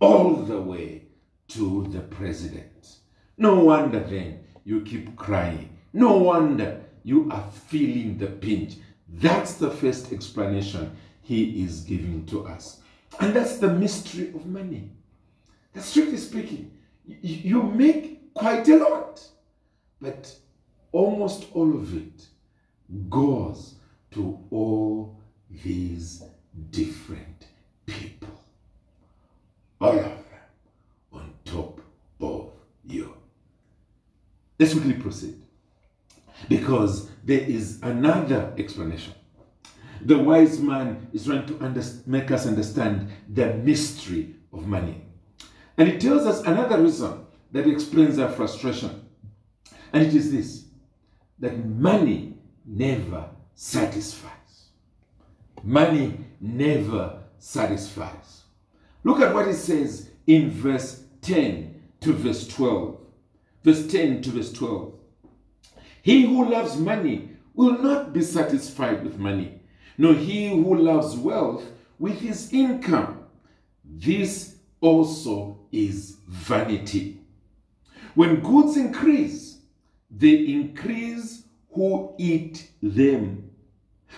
all 0.00 0.34
the 0.34 0.60
way 0.60 1.04
to 1.46 1.86
the 1.92 2.00
president. 2.00 2.96
No 3.38 3.60
wonder 3.66 4.00
then 4.00 4.42
you 4.64 4.80
keep 4.80 5.14
crying. 5.14 5.78
No 5.92 6.16
wonder 6.16 6.80
you 7.04 7.30
are 7.30 7.48
feeling 7.68 8.18
the 8.18 8.26
pinch. 8.26 8.78
That's 9.08 9.54
the 9.54 9.70
first 9.70 10.12
explanation 10.12 10.96
he 11.20 11.62
is 11.62 11.82
giving 11.82 12.26
to 12.26 12.48
us. 12.48 12.80
And 13.20 13.32
that's 13.32 13.58
the 13.58 13.72
mystery 13.72 14.30
of 14.34 14.44
money. 14.44 14.90
Strictly 15.76 16.16
speaking, 16.16 16.72
you 17.06 17.62
make 17.62 18.34
quite 18.34 18.66
a 18.66 18.76
lot. 18.78 19.28
But 20.02 20.34
almost 20.90 21.46
all 21.54 21.72
of 21.76 21.96
it 21.96 22.26
goes 23.08 23.76
to 24.10 24.36
all 24.50 25.20
these 25.48 26.24
different 26.70 27.46
people. 27.86 28.28
All 29.80 29.96
of 29.96 30.04
them 30.04 30.18
on 31.12 31.32
top 31.44 31.80
of 32.20 32.50
you. 32.84 33.14
Let's 34.58 34.72
quickly 34.72 34.94
proceed. 34.94 35.40
Because 36.48 37.08
there 37.24 37.40
is 37.40 37.78
another 37.82 38.52
explanation. 38.58 39.14
The 40.00 40.18
wise 40.18 40.58
man 40.58 41.06
is 41.12 41.26
trying 41.26 41.46
to 41.46 41.64
under- 41.64 41.84
make 42.06 42.32
us 42.32 42.44
understand 42.48 43.08
the 43.28 43.54
mystery 43.54 44.34
of 44.52 44.66
money. 44.66 45.04
And 45.78 45.88
it 45.88 46.00
tells 46.00 46.26
us 46.26 46.42
another 46.42 46.82
reason 46.82 47.24
that 47.52 47.68
explains 47.68 48.18
our 48.18 48.28
frustration. 48.28 49.01
And 49.92 50.06
it 50.06 50.14
is 50.14 50.32
this 50.32 50.64
that 51.38 51.66
money 51.66 52.34
never 52.64 53.28
satisfies. 53.54 54.30
Money 55.62 56.18
never 56.40 57.20
satisfies. 57.38 58.42
Look 59.04 59.20
at 59.20 59.34
what 59.34 59.48
it 59.48 59.54
says 59.54 60.10
in 60.26 60.50
verse 60.50 61.04
10 61.22 61.82
to 62.00 62.12
verse 62.12 62.46
12. 62.48 62.98
Verse 63.64 63.86
10 63.86 64.22
to 64.22 64.30
verse 64.30 64.52
12. 64.52 64.92
He 66.02 66.22
who 66.22 66.48
loves 66.48 66.76
money 66.76 67.30
will 67.54 67.78
not 67.78 68.12
be 68.12 68.22
satisfied 68.22 69.04
with 69.04 69.18
money, 69.18 69.60
nor 69.98 70.14
he 70.14 70.48
who 70.48 70.76
loves 70.76 71.16
wealth 71.16 71.64
with 71.98 72.20
his 72.20 72.52
income. 72.52 73.24
This 73.84 74.56
also 74.80 75.60
is 75.70 76.16
vanity. 76.26 77.20
When 78.14 78.40
goods 78.40 78.76
increase, 78.76 79.51
they 80.14 80.46
increase 80.46 81.44
who 81.70 82.14
eat 82.18 82.70
them. 82.82 83.50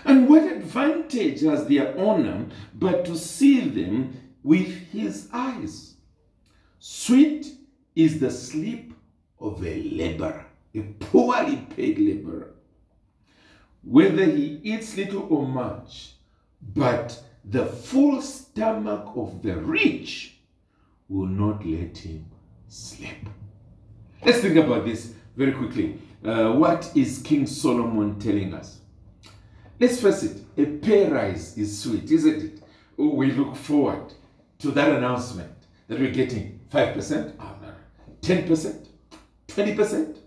And 0.05 0.29
what 0.29 0.43
advantage 0.51 1.43
has 1.43 1.67
their 1.67 1.97
owner 1.97 2.47
but 2.75 3.05
to 3.05 3.17
see 3.17 3.61
them 3.61 4.33
with 4.43 4.67
his 4.67 5.29
eyes? 5.33 5.95
Sweet 6.81 7.47
is 7.95 8.19
the 8.19 8.31
sleep 8.31 8.93
of 9.39 9.65
a 9.65 9.83
laborer, 9.83 10.47
a 10.75 10.83
poorly 10.83 11.67
paid 11.77 11.99
laborer. 11.99 12.51
Whether 13.85 14.25
he 14.25 14.61
eats 14.65 14.97
little 14.97 15.27
or 15.31 15.47
much, 15.47 16.15
but 16.61 17.23
the 17.45 17.67
full 17.67 18.21
stomach 18.21 19.13
of 19.15 19.43
the 19.43 19.57
rich 19.57 20.39
will 21.09 21.29
not 21.29 21.65
let 21.65 21.99
him 21.99 22.27
sleep. 22.69 23.29
Let's 24.25 24.41
think 24.41 24.57
about 24.57 24.87
this 24.87 25.15
very 25.37 25.53
quickly. 25.53 25.99
Uh, 26.25 26.53
what 26.53 26.91
is 26.95 27.21
King 27.23 27.47
Solomon 27.47 28.19
telling 28.19 28.55
us? 28.55 28.79
Let's 29.79 30.01
face 30.01 30.23
it, 30.23 30.41
a 30.57 30.65
pay 30.65 31.09
rise 31.11 31.59
is 31.59 31.83
sweet, 31.83 32.11
isn't 32.11 32.43
it? 32.43 32.63
We 32.97 33.33
look 33.33 33.57
forward 33.57 34.13
to 34.61 34.71
that 34.71 34.91
announcement 34.93 35.53
that 35.89 35.99
we're 35.99 36.13
getting 36.13 36.61
5%, 36.73 37.35
oh, 37.41 37.57
no, 37.61 37.73
10%, 38.23 38.87
20%. 39.49 40.19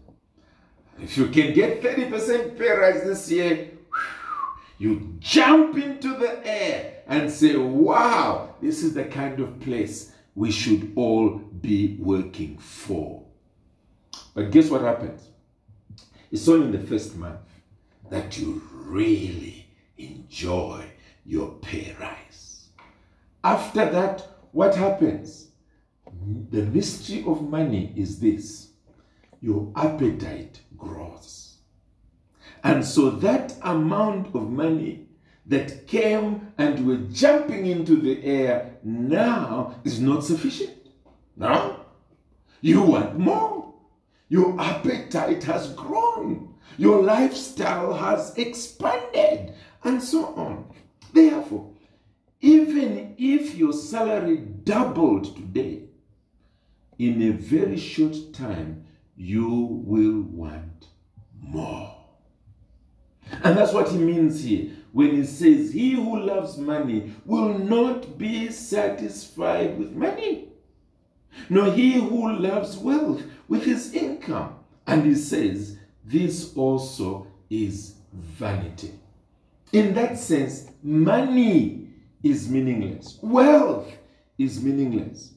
If 1.00 1.18
you 1.18 1.28
can 1.28 1.54
get 1.54 1.82
30% 1.82 2.58
pay 2.58 2.70
rise 2.72 3.04
this 3.04 3.32
year, 3.32 3.70
you 4.78 5.16
jump 5.20 5.78
into 5.78 6.18
the 6.18 6.46
air 6.46 7.04
and 7.08 7.32
say, 7.32 7.56
wow, 7.56 8.56
this 8.62 8.84
is 8.84 8.94
the 8.94 9.06
kind 9.06 9.40
of 9.40 9.60
place 9.60 10.12
we 10.36 10.52
should 10.52 10.92
all 10.96 11.30
be 11.62 11.98
working 12.00 12.58
for. 12.58 13.27
But 14.38 14.52
guess 14.52 14.70
what 14.70 14.82
happens? 14.82 15.30
It's 16.32 16.48
only 16.48 16.68
in 16.68 16.72
the 16.72 16.88
first 16.88 17.16
month 17.16 17.40
that 18.12 18.38
you 18.38 18.62
really 18.72 19.66
enjoy 19.98 20.86
your 21.26 21.54
pay 21.54 21.96
rise. 22.00 22.68
After 23.44 23.90
that, 23.90 24.28
what 24.52 24.76
happens? 24.76 25.48
The 26.52 26.62
mystery 26.62 27.24
of 27.26 27.50
money 27.50 27.92
is 27.96 28.20
this 28.20 28.74
your 29.42 29.74
appetite 29.76 30.60
grows. 30.78 31.58
And 32.64 32.86
so 32.86 33.10
that 33.10 33.56
amount 33.64 34.36
of 34.36 34.52
money 34.52 35.08
that 35.48 35.88
came 35.88 36.54
and 36.60 36.86
were 36.86 37.08
jumping 37.12 37.66
into 37.66 37.96
the 37.96 38.24
air 38.24 38.78
now 38.84 39.82
is 39.84 40.00
not 40.00 40.24
sufficient. 40.24 40.78
No. 41.36 41.80
You 42.62 42.84
want 42.84 43.18
more. 43.18 43.67
Your 44.30 44.60
appetite 44.60 45.44
has 45.44 45.74
grown. 45.74 46.56
Your 46.78 47.02
lifestyle 47.02 47.94
has 47.94 48.38
expanded, 48.38 49.54
and 49.84 50.04
so 50.04 50.26
on. 50.36 50.74
Therefore, 51.14 51.72
even 52.42 53.16
if 53.18 53.56
your 53.56 53.74
salary 53.74 54.38
doubled 54.38 55.36
today, 55.36 55.84
in 57.00 57.22
a 57.22 57.32
very 57.32 57.78
short 57.78 58.34
time, 58.34 58.86
you 59.16 59.82
will 59.84 60.22
want 60.22 60.88
more. 61.40 61.96
And 63.44 63.58
that's 63.58 63.74
what 63.74 63.90
he 63.90 63.98
means 63.98 64.44
here 64.44 64.72
when 64.92 65.16
he 65.16 65.24
says, 65.24 65.74
He 65.74 65.92
who 65.92 66.20
loves 66.20 66.58
money 66.58 67.14
will 67.26 67.58
not 67.58 68.18
be 68.18 68.50
satisfied 68.50 69.78
with 69.78 69.92
money, 69.92 70.50
nor 71.50 71.72
he 71.72 71.94
who 71.94 72.34
loves 72.38 72.78
wealth 72.78 73.22
with 73.48 73.64
his 73.64 73.94
income. 73.94 74.56
And 74.86 75.06
he 75.06 75.16
says, 75.16 75.78
This 76.04 76.56
also 76.56 77.28
is 77.50 77.96
vanity. 78.14 78.94
In 79.74 79.94
that 79.96 80.18
sense, 80.18 80.70
money 80.82 81.90
is 82.24 82.50
meaningless, 82.50 83.20
wealth 83.22 83.92
is 84.38 84.64
meaningless. 84.64 85.34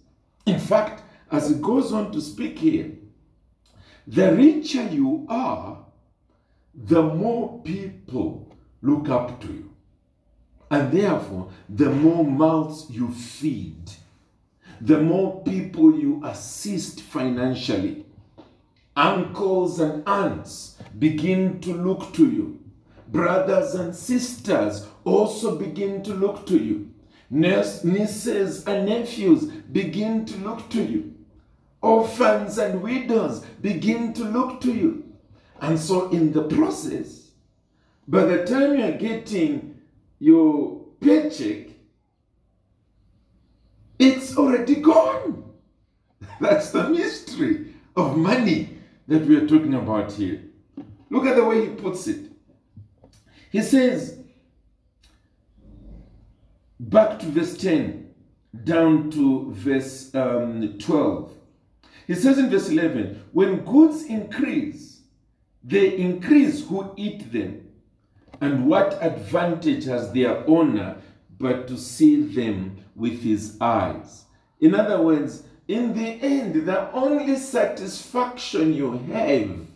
In 0.46 0.58
fact, 0.58 1.02
as 1.30 1.48
he 1.48 1.56
goes 1.56 1.92
on 1.92 2.12
to 2.12 2.20
speak 2.20 2.58
here, 2.58 2.92
the 4.06 4.34
richer 4.34 4.84
you 4.88 5.26
are, 5.28 5.84
the 6.74 7.02
more 7.02 7.60
people 7.62 8.56
look 8.82 9.08
up 9.08 9.40
to 9.40 9.48
you. 9.48 9.70
And 10.70 10.92
therefore, 10.92 11.50
the 11.68 11.90
more 11.90 12.24
mouths 12.24 12.86
you 12.88 13.12
feed, 13.12 13.90
the 14.80 15.00
more 15.00 15.42
people 15.42 15.98
you 15.98 16.22
assist 16.24 17.00
financially. 17.02 18.06
Uncles 18.96 19.80
and 19.80 20.02
aunts 20.06 20.76
begin 20.98 21.60
to 21.60 21.72
look 21.72 22.12
to 22.14 22.28
you. 22.28 22.60
Brothers 23.08 23.74
and 23.74 23.94
sisters 23.94 24.86
also 25.04 25.56
begin 25.56 26.02
to 26.04 26.14
look 26.14 26.46
to 26.46 26.58
you. 26.58 26.90
Nieces 27.30 28.64
and 28.66 28.86
nephews 28.86 29.44
begin 29.44 30.24
to 30.26 30.36
look 30.38 30.68
to 30.70 30.82
you. 30.82 31.14
Orphans 31.82 32.58
and 32.58 32.82
widows 32.82 33.40
begin 33.60 34.12
to 34.14 34.24
look 34.24 34.60
to 34.62 34.72
you. 34.72 35.04
And 35.60 35.78
so, 35.78 36.10
in 36.10 36.32
the 36.32 36.44
process, 36.44 37.30
by 38.08 38.24
the 38.24 38.44
time 38.44 38.78
you're 38.78 38.98
getting 38.98 39.80
your 40.18 40.84
paycheck, 41.00 41.68
already 44.70 44.80
gone. 44.80 45.44
That's 46.40 46.70
the 46.70 46.88
mystery 46.88 47.74
of 47.96 48.16
money 48.16 48.78
that 49.08 49.26
we 49.26 49.36
are 49.36 49.46
talking 49.46 49.74
about 49.74 50.12
here. 50.12 50.42
Look 51.10 51.26
at 51.26 51.36
the 51.36 51.44
way 51.44 51.66
he 51.66 51.74
puts 51.74 52.06
it. 52.06 52.30
He 53.50 53.62
says, 53.62 54.18
back 56.78 57.18
to 57.18 57.26
verse 57.26 57.56
10, 57.56 58.14
down 58.64 59.10
to 59.10 59.52
verse 59.52 60.14
um, 60.14 60.78
12. 60.78 61.32
He 62.06 62.14
says 62.14 62.38
in 62.38 62.48
verse 62.48 62.68
11, 62.68 63.24
when 63.32 63.64
goods 63.64 64.04
increase, 64.04 65.00
they 65.62 65.96
increase 65.96 66.64
who 66.66 66.92
eat 66.96 67.32
them. 67.32 67.66
And 68.40 68.66
what 68.66 68.98
advantage 69.02 69.84
has 69.84 70.12
their 70.12 70.48
owner 70.48 70.96
but 71.38 71.68
to 71.68 71.76
see 71.76 72.22
them 72.22 72.78
with 72.94 73.20
his 73.22 73.56
eyes? 73.60 74.24
In 74.60 74.74
other 74.74 75.00
words, 75.00 75.44
in 75.66 75.94
the 75.94 76.20
end, 76.20 76.66
the 76.66 76.92
only 76.92 77.36
satisfaction 77.36 78.74
you 78.74 78.98
have 79.12 79.66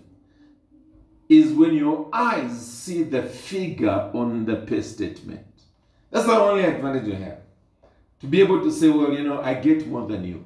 is 1.28 1.52
when 1.52 1.74
your 1.74 2.08
eyes 2.12 2.52
see 2.60 3.02
the 3.02 3.22
figure 3.22 4.10
on 4.12 4.44
the 4.44 4.56
pay 4.56 4.82
statement. 4.82 5.46
That's 6.10 6.26
the 6.26 6.32
only 6.32 6.64
advantage 6.64 7.06
you 7.06 7.14
have. 7.14 7.38
To 8.20 8.26
be 8.26 8.40
able 8.40 8.60
to 8.62 8.70
say, 8.70 8.88
well, 8.88 9.12
you 9.12 9.24
know, 9.24 9.40
I 9.40 9.54
get 9.54 9.86
more 9.86 10.06
than 10.06 10.24
you. 10.24 10.44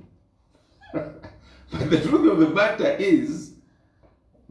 but 0.92 1.90
the 1.90 2.00
truth 2.00 2.30
of 2.30 2.38
the 2.38 2.48
matter 2.48 2.90
is, 2.90 3.54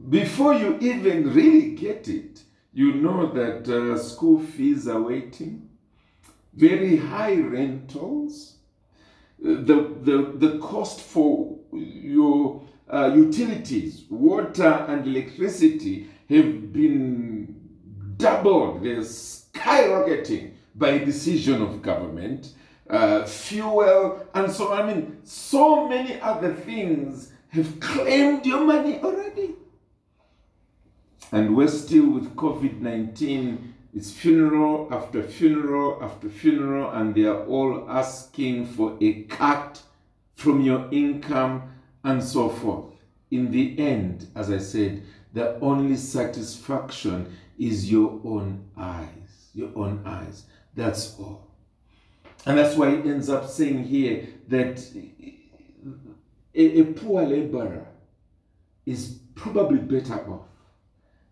before 0.08 0.54
you 0.54 0.78
even 0.80 1.32
really 1.32 1.74
get 1.74 2.08
it, 2.08 2.42
you 2.72 2.94
know 2.94 3.32
that 3.32 3.68
uh, 3.68 3.98
school 3.98 4.38
fees 4.38 4.86
are 4.86 5.00
waiting, 5.00 5.68
very 6.54 6.96
high 6.96 7.36
rentals, 7.36 8.57
the, 9.40 9.94
the, 10.02 10.34
the 10.36 10.58
cost 10.58 11.00
for 11.00 11.58
your 11.72 12.62
uh, 12.92 13.12
utilities, 13.14 14.04
water 14.10 14.86
and 14.88 15.06
electricity 15.06 16.08
have 16.28 16.72
been 16.72 17.54
doubled, 18.16 18.82
they're 18.82 18.98
skyrocketing 18.98 20.52
by 20.74 20.98
decision 20.98 21.62
of 21.62 21.82
government, 21.82 22.52
uh, 22.90 23.24
fuel, 23.24 24.26
and 24.34 24.50
so 24.50 24.72
I 24.72 24.86
mean, 24.86 25.18
so 25.24 25.88
many 25.88 26.20
other 26.20 26.54
things 26.54 27.32
have 27.50 27.80
claimed 27.80 28.46
your 28.46 28.64
money 28.64 28.98
already. 29.00 29.54
And 31.32 31.54
we're 31.54 31.68
still 31.68 32.10
with 32.10 32.34
COVID 32.34 32.80
19. 32.80 33.74
It's 33.98 34.12
funeral 34.12 34.86
after 34.92 35.24
funeral 35.24 35.98
after 36.00 36.28
funeral, 36.28 36.92
and 36.92 37.12
they 37.16 37.24
are 37.24 37.44
all 37.46 37.90
asking 37.90 38.66
for 38.66 38.96
a 39.00 39.24
cut 39.24 39.82
from 40.36 40.60
your 40.60 40.86
income 40.92 41.74
and 42.04 42.22
so 42.22 42.48
forth. 42.48 42.94
In 43.32 43.50
the 43.50 43.76
end, 43.76 44.28
as 44.36 44.52
I 44.52 44.58
said, 44.58 45.02
the 45.32 45.58
only 45.58 45.96
satisfaction 45.96 47.36
is 47.58 47.90
your 47.90 48.20
own 48.24 48.70
eyes. 48.76 49.50
Your 49.52 49.70
own 49.74 50.04
eyes. 50.06 50.44
That's 50.76 51.18
all. 51.18 51.48
And 52.46 52.56
that's 52.56 52.76
why 52.76 52.90
it 52.90 53.04
ends 53.04 53.28
up 53.28 53.48
saying 53.48 53.82
here 53.82 54.28
that 54.46 54.78
a, 56.54 56.80
a 56.80 56.84
poor 56.84 57.26
laborer 57.26 57.88
is 58.86 59.18
probably 59.34 59.78
better 59.78 60.20
off 60.30 60.47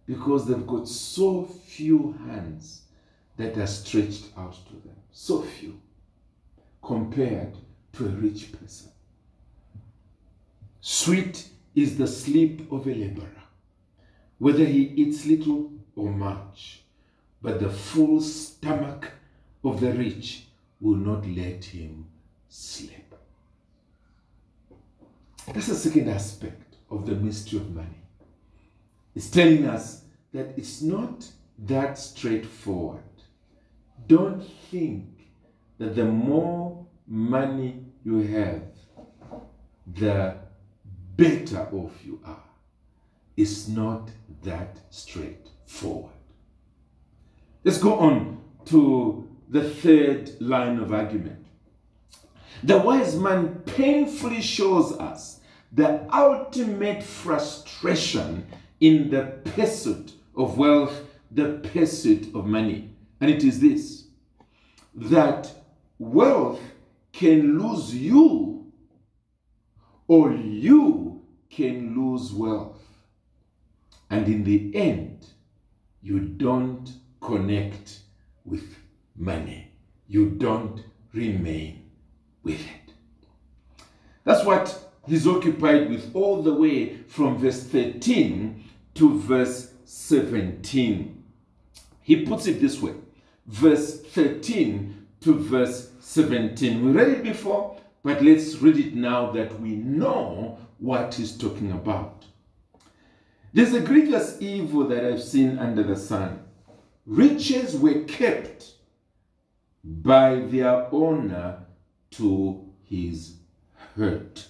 because 0.06 0.46
they've 0.46 0.66
got 0.66 0.88
so 0.88 1.44
few 1.44 2.12
hands 2.26 2.82
that 3.36 3.56
are 3.58 3.66
stretched 3.66 4.26
out 4.36 4.54
to 4.66 4.72
them. 4.72 4.96
So 5.10 5.42
few 5.42 5.80
compared 6.82 7.56
to 7.94 8.06
a 8.06 8.10
rich 8.10 8.52
person. 8.52 8.90
Sweet 10.80 11.48
is 11.74 11.98
the 11.98 12.06
sleep 12.06 12.70
of 12.70 12.86
a 12.86 12.94
laborer, 12.94 13.42
whether 14.38 14.64
he 14.64 14.82
eats 14.96 15.26
little 15.26 15.72
or 15.96 16.10
much, 16.10 16.82
but 17.42 17.58
the 17.60 17.68
full 17.68 18.20
stomach 18.20 19.10
of 19.64 19.80
the 19.80 19.92
rich 19.92 20.44
will 20.80 20.96
not 20.96 21.26
let 21.26 21.64
him 21.64 22.06
sleep. 22.48 23.14
That's 25.52 25.66
the 25.66 25.74
second 25.74 26.08
aspect 26.08 26.76
of 26.90 27.06
the 27.06 27.14
mystery 27.14 27.58
of 27.58 27.74
money. 27.74 28.05
It's 29.16 29.30
telling 29.30 29.64
us 29.64 30.02
that 30.34 30.52
it's 30.58 30.82
not 30.82 31.26
that 31.58 31.98
straightforward. 31.98 33.00
Don't 34.06 34.46
think 34.70 35.06
that 35.78 35.96
the 35.96 36.04
more 36.04 36.86
money 37.06 37.82
you 38.04 38.18
have, 38.18 38.62
the 39.86 40.36
better 41.16 41.66
off 41.72 42.04
you 42.04 42.20
are. 42.26 42.44
It's 43.38 43.68
not 43.68 44.10
that 44.42 44.80
straightforward. 44.90 46.12
Let's 47.64 47.78
go 47.78 47.98
on 47.98 48.42
to 48.66 49.26
the 49.48 49.70
third 49.70 50.38
line 50.42 50.78
of 50.78 50.92
argument. 50.92 51.46
The 52.62 52.76
wise 52.76 53.16
man 53.16 53.62
painfully 53.64 54.42
shows 54.42 54.92
us 54.92 55.40
the 55.72 56.06
ultimate 56.14 57.02
frustration 57.02 58.46
in 58.80 59.10
the 59.10 59.38
pursuit 59.54 60.12
of 60.36 60.58
wealth, 60.58 61.02
the 61.30 61.60
pursuit 61.72 62.34
of 62.34 62.46
money. 62.46 62.90
And 63.20 63.30
it 63.30 63.42
is 63.42 63.60
this 63.60 64.04
that 64.94 65.50
wealth 65.98 66.60
can 67.12 67.58
lose 67.58 67.94
you, 67.94 68.72
or 70.06 70.32
you 70.32 71.22
can 71.50 71.94
lose 71.94 72.32
wealth. 72.32 72.82
And 74.10 74.26
in 74.26 74.44
the 74.44 74.74
end, 74.74 75.26
you 76.02 76.20
don't 76.20 76.90
connect 77.20 78.00
with 78.44 78.76
money. 79.16 79.70
You 80.06 80.30
don't 80.30 80.84
remain 81.12 81.90
with 82.42 82.60
it. 82.60 82.92
That's 84.24 84.44
what 84.44 84.78
he's 85.06 85.26
occupied 85.26 85.90
with 85.90 86.14
all 86.14 86.42
the 86.42 86.54
way 86.54 86.98
from 87.08 87.38
verse 87.38 87.62
13 87.64 88.62
to 88.96 89.18
verse 89.18 89.72
17. 89.84 91.22
He 92.02 92.24
puts 92.24 92.46
it 92.46 92.60
this 92.60 92.80
way 92.80 92.94
verse 93.46 94.00
13 94.00 95.06
to 95.20 95.38
verse 95.38 95.90
17. 96.00 96.84
We 96.84 96.92
read 96.92 97.08
it 97.08 97.22
before, 97.22 97.78
but 98.02 98.22
let's 98.22 98.56
read 98.56 98.78
it 98.78 98.94
now 98.94 99.30
that 99.32 99.60
we 99.60 99.76
know 99.76 100.58
what 100.78 101.14
he's 101.14 101.36
talking 101.36 101.72
about. 101.72 102.24
There's 103.52 103.72
a 103.72 103.80
grievous 103.80 104.36
evil 104.40 104.86
that 104.88 105.04
I've 105.04 105.22
seen 105.22 105.58
under 105.58 105.82
the 105.82 105.96
sun. 105.96 106.44
Riches 107.06 107.76
were 107.76 108.04
kept 108.04 108.72
by 109.82 110.40
their 110.40 110.92
owner 110.92 111.64
to 112.12 112.68
his 112.84 113.36
hurt. 113.94 114.48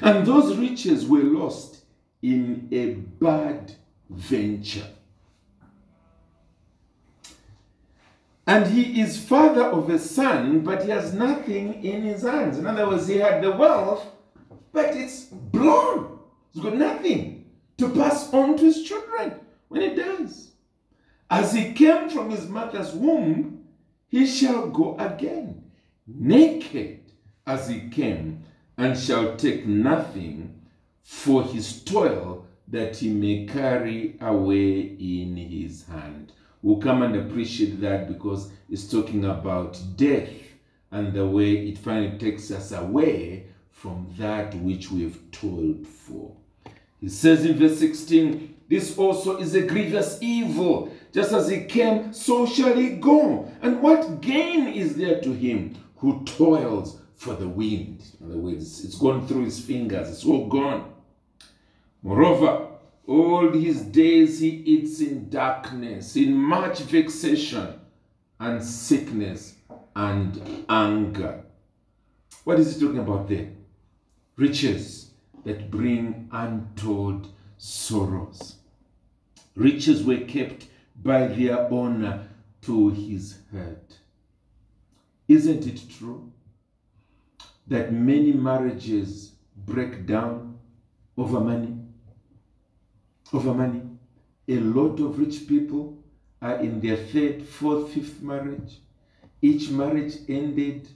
And 0.00 0.26
those 0.26 0.56
riches 0.56 1.06
were 1.06 1.22
lost 1.22 1.84
in 2.22 2.68
a 2.72 2.94
bad 3.22 3.72
venture. 4.08 4.86
And 8.46 8.66
he 8.66 9.00
is 9.00 9.22
father 9.24 9.64
of 9.64 9.90
a 9.90 9.98
son, 9.98 10.60
but 10.60 10.84
he 10.84 10.90
has 10.90 11.12
nothing 11.12 11.84
in 11.84 12.02
his 12.02 12.22
hands. 12.22 12.58
In 12.58 12.66
other 12.66 12.86
words, 12.86 13.08
he 13.08 13.16
had 13.16 13.42
the 13.42 13.50
wealth, 13.50 14.06
but 14.72 14.96
it's 14.96 15.24
blown. 15.24 16.20
He's 16.52 16.62
got 16.62 16.76
nothing 16.76 17.46
to 17.78 17.88
pass 17.90 18.32
on 18.32 18.56
to 18.56 18.64
his 18.64 18.84
children 18.84 19.40
when 19.68 19.82
he 19.82 19.96
dies. 19.96 20.52
As 21.28 21.52
he 21.52 21.72
came 21.72 22.08
from 22.08 22.30
his 22.30 22.46
mother's 22.46 22.92
womb, 22.92 23.64
he 24.08 24.26
shall 24.26 24.68
go 24.68 24.96
again, 24.96 25.64
naked 26.06 27.00
as 27.46 27.68
he 27.68 27.88
came, 27.88 28.44
and 28.78 28.96
shall 28.96 29.36
take 29.36 29.66
nothing 29.66 30.54
for 31.06 31.44
his 31.44 31.84
toil 31.84 32.44
that 32.66 32.96
he 32.96 33.08
may 33.08 33.46
carry 33.46 34.16
away 34.20 34.80
in 34.80 35.36
his 35.36 35.86
hand. 35.86 36.32
We'll 36.62 36.78
come 36.78 37.02
and 37.02 37.14
appreciate 37.14 37.80
that 37.80 38.08
because 38.08 38.50
it's 38.68 38.90
talking 38.90 39.24
about 39.24 39.80
death 39.94 40.28
and 40.90 41.12
the 41.12 41.24
way 41.24 41.68
it 41.68 41.78
finally 41.78 42.18
takes 42.18 42.50
us 42.50 42.72
away 42.72 43.46
from 43.70 44.12
that 44.18 44.52
which 44.56 44.90
we've 44.90 45.20
toiled 45.30 45.86
for. 45.86 46.34
He 47.00 47.08
says 47.08 47.44
in 47.44 47.56
verse 47.56 47.78
16, 47.78 48.56
This 48.68 48.98
also 48.98 49.38
is 49.38 49.54
a 49.54 49.62
grievous 49.62 50.18
evil. 50.20 50.92
Just 51.12 51.32
as 51.32 51.48
he 51.48 51.66
came, 51.66 52.12
so 52.12 52.46
shall 52.46 52.74
he 52.74 52.96
go. 52.96 53.48
And 53.62 53.80
what 53.80 54.20
gain 54.20 54.66
is 54.66 54.96
there 54.96 55.20
to 55.20 55.32
him 55.32 55.76
who 55.98 56.24
toils 56.24 57.00
for 57.14 57.34
the 57.34 57.48
wind? 57.48 58.02
In 58.20 58.26
other 58.28 58.40
words, 58.40 58.84
it's 58.84 58.98
gone 58.98 59.28
through 59.28 59.44
his 59.44 59.60
fingers, 59.60 60.10
it's 60.10 60.24
all 60.24 60.48
gone. 60.48 60.94
Moreover, 62.06 62.68
all 63.08 63.50
his 63.50 63.82
days 63.82 64.38
he 64.38 64.48
eats 64.48 65.00
in 65.00 65.28
darkness, 65.28 66.14
in 66.14 66.36
much 66.36 66.78
vexation 66.82 67.80
and 68.38 68.62
sickness 68.62 69.56
and 69.96 70.64
anger. 70.68 71.42
What 72.44 72.60
is 72.60 72.76
he 72.76 72.80
talking 72.80 73.00
about 73.00 73.28
there? 73.28 73.48
Riches 74.36 75.10
that 75.44 75.68
bring 75.68 76.28
untold 76.30 77.26
sorrows. 77.58 78.54
Riches 79.56 80.04
were 80.04 80.20
kept 80.20 80.66
by 81.02 81.26
their 81.26 81.68
owner 81.72 82.28
to 82.62 82.90
his 82.90 83.38
hurt. 83.50 83.98
Isn't 85.26 85.66
it 85.66 85.80
true 85.98 86.30
that 87.66 87.92
many 87.92 88.30
marriages 88.32 89.32
break 89.56 90.06
down 90.06 90.60
over 91.18 91.40
money? 91.40 91.75
Over 93.32 93.54
money. 93.54 93.82
A 94.48 94.58
lot 94.60 95.00
of 95.00 95.18
rich 95.18 95.48
people 95.48 95.98
are 96.40 96.56
in 96.60 96.80
their 96.80 96.96
third, 96.96 97.42
fourth, 97.42 97.92
fifth 97.92 98.22
marriage. 98.22 98.78
Each 99.42 99.70
marriage 99.70 100.16
ended 100.28 100.88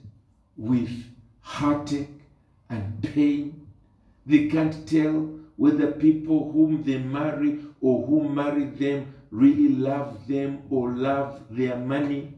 with 0.56 0.90
heartache 1.40 2.20
and 2.68 3.02
pain. 3.02 3.66
They 4.26 4.46
can't 4.48 4.86
tell 4.86 5.40
whether 5.56 5.92
people 5.92 6.52
whom 6.52 6.82
they 6.84 6.98
marry 6.98 7.58
or 7.80 8.06
who 8.06 8.28
marry 8.28 8.64
them 8.64 9.14
really 9.30 9.68
love 9.68 10.26
them 10.26 10.62
or 10.70 10.90
love 10.90 11.42
their 11.50 11.76
money. 11.76 12.34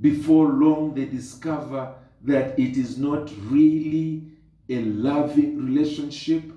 Before 0.00 0.48
long, 0.48 0.94
they 0.94 1.04
discover 1.04 1.94
that 2.22 2.58
it 2.58 2.76
is 2.76 2.98
not 2.98 3.30
really 3.44 4.24
a 4.68 4.82
loving 4.82 5.64
relationship. 5.64 6.52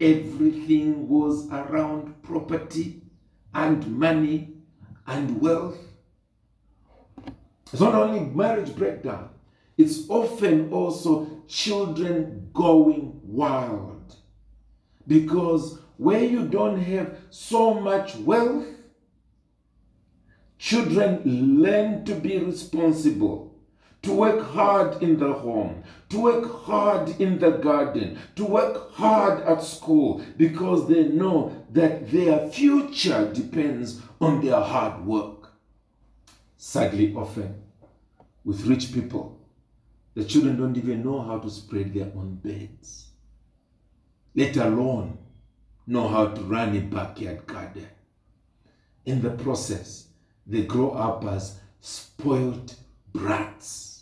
Everything 0.00 1.08
was 1.08 1.48
around 1.50 2.22
property 2.22 3.02
and 3.54 3.98
money 3.98 4.54
and 5.06 5.40
wealth. 5.40 5.78
It's 7.72 7.80
not 7.80 7.94
only 7.94 8.20
marriage 8.20 8.74
breakdown, 8.74 9.30
it's 9.76 10.08
often 10.08 10.72
also 10.72 11.42
children 11.48 12.50
going 12.52 13.20
wild 13.24 14.16
because 15.06 15.78
where 15.96 16.24
you 16.24 16.46
don't 16.46 16.80
have 16.80 17.16
so 17.30 17.74
much 17.74 18.16
wealth, 18.16 18.66
children 20.58 21.22
learn 21.62 22.04
to 22.04 22.14
be 22.14 22.38
responsible, 22.38 23.53
to 24.04 24.12
work 24.12 24.46
hard 24.50 25.02
in 25.02 25.18
the 25.18 25.32
home, 25.32 25.82
to 26.10 26.20
work 26.20 26.64
hard 26.64 27.08
in 27.20 27.38
the 27.38 27.50
garden, 27.50 28.18
to 28.36 28.44
work 28.44 28.92
hard 28.92 29.42
at 29.42 29.62
school 29.62 30.22
because 30.36 30.86
they 30.88 31.08
know 31.08 31.64
that 31.72 32.10
their 32.10 32.48
future 32.50 33.32
depends 33.32 34.02
on 34.20 34.44
their 34.44 34.60
hard 34.60 35.04
work. 35.06 35.52
Sadly, 36.56 37.14
often 37.14 37.62
with 38.44 38.66
rich 38.66 38.92
people, 38.92 39.40
the 40.14 40.24
children 40.24 40.58
don't 40.58 40.76
even 40.76 41.02
know 41.02 41.22
how 41.22 41.38
to 41.38 41.50
spread 41.50 41.94
their 41.94 42.12
own 42.14 42.38
beds, 42.42 43.08
let 44.34 44.56
alone 44.56 45.18
know 45.86 46.08
how 46.08 46.26
to 46.28 46.40
run 46.42 46.76
a 46.76 46.80
backyard 46.80 47.46
garden. 47.46 47.88
In 49.06 49.22
the 49.22 49.30
process, 49.30 50.08
they 50.46 50.62
grow 50.62 50.90
up 50.90 51.24
as 51.24 51.58
spoiled 51.80 52.74
brats. 53.12 53.93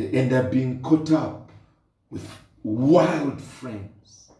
They 0.00 0.18
end 0.18 0.32
up 0.32 0.50
being 0.50 0.80
caught 0.80 1.12
up 1.12 1.50
with 2.08 2.26
wild 2.62 3.38
friends 3.38 4.32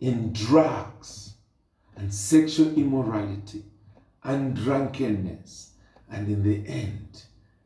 in 0.00 0.32
drugs 0.32 1.34
and 1.94 2.12
sexual 2.14 2.72
immorality 2.74 3.64
and 4.24 4.56
drunkenness. 4.56 5.72
And 6.10 6.26
in 6.28 6.42
the 6.42 6.66
end, 6.66 7.22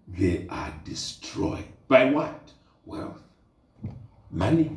they 0.09 0.49
are 0.51 0.75
destroyed. 0.85 1.67
By 1.87 2.07
what? 2.07 2.51
Wealth. 2.85 3.23
Money. 4.29 4.77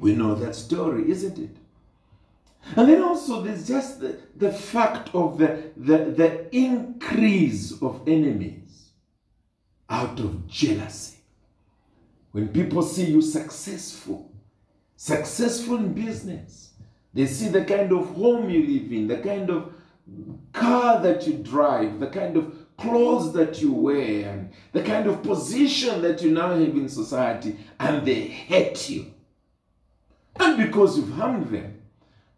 We 0.00 0.16
know 0.16 0.34
that 0.34 0.56
story, 0.56 1.08
isn't 1.08 1.38
it? 1.38 1.56
And 2.74 2.88
then 2.88 3.00
also 3.00 3.42
there's 3.42 3.68
just 3.68 4.00
the, 4.00 4.18
the 4.34 4.50
fact 4.50 5.14
of 5.14 5.38
the, 5.38 5.70
the, 5.76 5.98
the 5.98 6.56
increase 6.56 7.80
of 7.80 8.02
enemies 8.08 8.90
out 9.88 10.18
of 10.18 10.48
jealousy. 10.48 11.15
When 12.36 12.48
people 12.48 12.82
see 12.82 13.06
you 13.06 13.22
successful, 13.22 14.30
successful 14.94 15.76
in 15.78 15.94
business, 15.94 16.74
they 17.14 17.24
see 17.24 17.48
the 17.48 17.64
kind 17.64 17.90
of 17.92 18.14
home 18.14 18.50
you 18.50 18.60
live 18.60 18.92
in, 18.92 19.08
the 19.08 19.16
kind 19.16 19.48
of 19.48 19.72
car 20.52 21.00
that 21.00 21.26
you 21.26 21.38
drive, 21.38 21.98
the 21.98 22.08
kind 22.08 22.36
of 22.36 22.54
clothes 22.76 23.32
that 23.32 23.62
you 23.62 23.72
wear, 23.72 24.28
and 24.28 24.52
the 24.72 24.82
kind 24.82 25.06
of 25.06 25.22
position 25.22 26.02
that 26.02 26.20
you 26.20 26.30
now 26.30 26.50
have 26.50 26.76
in 26.76 26.90
society, 26.90 27.56
and 27.80 28.06
they 28.06 28.20
hate 28.26 28.90
you. 28.90 29.14
And 30.38 30.58
because 30.58 30.98
you've 30.98 31.12
harmed 31.12 31.50
them, 31.50 31.80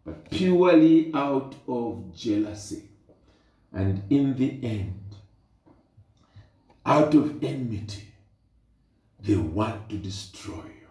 but 0.05 0.31
purely 0.31 1.11
out 1.13 1.55
of 1.67 2.15
jealousy. 2.15 2.83
And 3.73 4.03
in 4.09 4.37
the 4.37 4.59
end, 4.63 5.17
out 6.85 7.13
of 7.13 7.43
enmity, 7.43 8.08
they 9.21 9.35
want 9.35 9.89
to 9.89 9.97
destroy 9.97 10.55
you. 10.55 10.87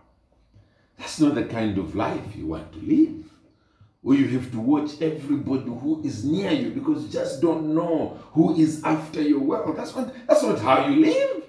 That's 0.99 1.21
not 1.21 1.35
the 1.35 1.45
kind 1.45 1.79
of 1.79 1.95
life 1.95 2.37
you 2.37 2.47
want 2.47 2.73
to 2.73 2.79
live. 2.79 3.25
Where 4.01 4.17
you 4.17 4.29
have 4.39 4.51
to 4.53 4.61
watch 4.61 5.01
everybody 5.01 5.65
who 5.65 6.03
is 6.05 6.25
near 6.25 6.53
you 6.53 6.71
because 6.71 7.03
you 7.03 7.09
just 7.09 7.41
don't 7.41 7.75
know 7.75 8.19
who 8.33 8.57
is 8.57 8.83
after 8.85 9.21
your 9.21 9.41
wealth. 9.41 9.77
That's 9.77 9.95
not, 9.95 10.15
that's 10.27 10.43
not 10.43 10.61
how 10.61 10.87
you 10.87 11.01
live. 11.05 11.43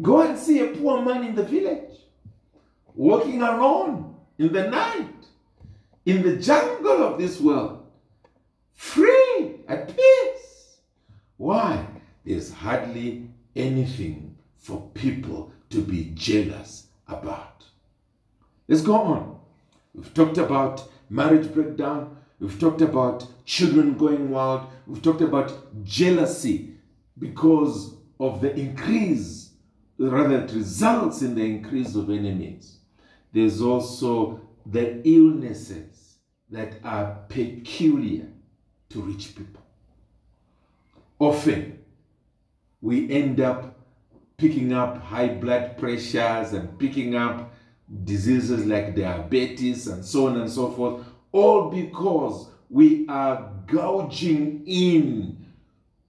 Go 0.00 0.22
and 0.22 0.38
see 0.38 0.60
a 0.60 0.68
poor 0.68 1.02
man 1.02 1.24
in 1.24 1.34
the 1.34 1.44
village, 1.44 1.98
walking 2.94 3.42
alone 3.42 4.16
in 4.38 4.52
the 4.52 4.68
night, 4.68 5.26
in 6.06 6.22
the 6.22 6.36
jungle 6.36 7.04
of 7.04 7.18
this 7.18 7.40
world, 7.40 7.86
free, 8.72 9.60
at 9.68 9.88
peace. 9.88 10.76
Why? 11.36 11.86
There's 12.24 12.52
hardly 12.52 13.28
anything 13.54 14.31
for 14.62 14.90
people 14.94 15.52
to 15.70 15.82
be 15.82 16.12
jealous 16.14 16.86
about. 17.08 17.64
Let's 18.68 18.82
go 18.82 18.94
on. 18.94 19.40
We've 19.92 20.14
talked 20.14 20.38
about 20.38 20.88
marriage 21.10 21.52
breakdown. 21.52 22.16
We've 22.38 22.58
talked 22.58 22.80
about 22.80 23.26
children 23.44 23.98
going 23.98 24.30
wild. 24.30 24.68
We've 24.86 25.02
talked 25.02 25.20
about 25.20 25.84
jealousy 25.84 26.74
because 27.18 27.94
of 28.20 28.40
the 28.40 28.54
increase, 28.54 29.50
rather, 29.98 30.44
it 30.44 30.52
results 30.52 31.22
in 31.22 31.34
the 31.34 31.44
increase 31.44 31.96
of 31.96 32.08
enemies. 32.08 32.78
There's 33.32 33.60
also 33.60 34.40
the 34.64 35.02
illnesses 35.06 36.18
that 36.50 36.74
are 36.84 37.18
peculiar 37.28 38.28
to 38.90 39.02
rich 39.02 39.34
people. 39.34 39.62
Often, 41.18 41.78
we 42.80 43.10
end 43.10 43.40
up 43.40 43.81
picking 44.36 44.72
up 44.72 45.02
high 45.02 45.28
blood 45.28 45.76
pressures 45.78 46.52
and 46.52 46.78
picking 46.78 47.14
up 47.14 47.52
diseases 48.04 48.66
like 48.66 48.96
diabetes 48.96 49.86
and 49.86 50.04
so 50.04 50.26
on 50.28 50.40
and 50.40 50.50
so 50.50 50.70
forth, 50.70 51.04
all 51.32 51.70
because 51.70 52.48
we 52.70 53.06
are 53.08 53.52
gouging 53.66 54.62
in 54.66 55.44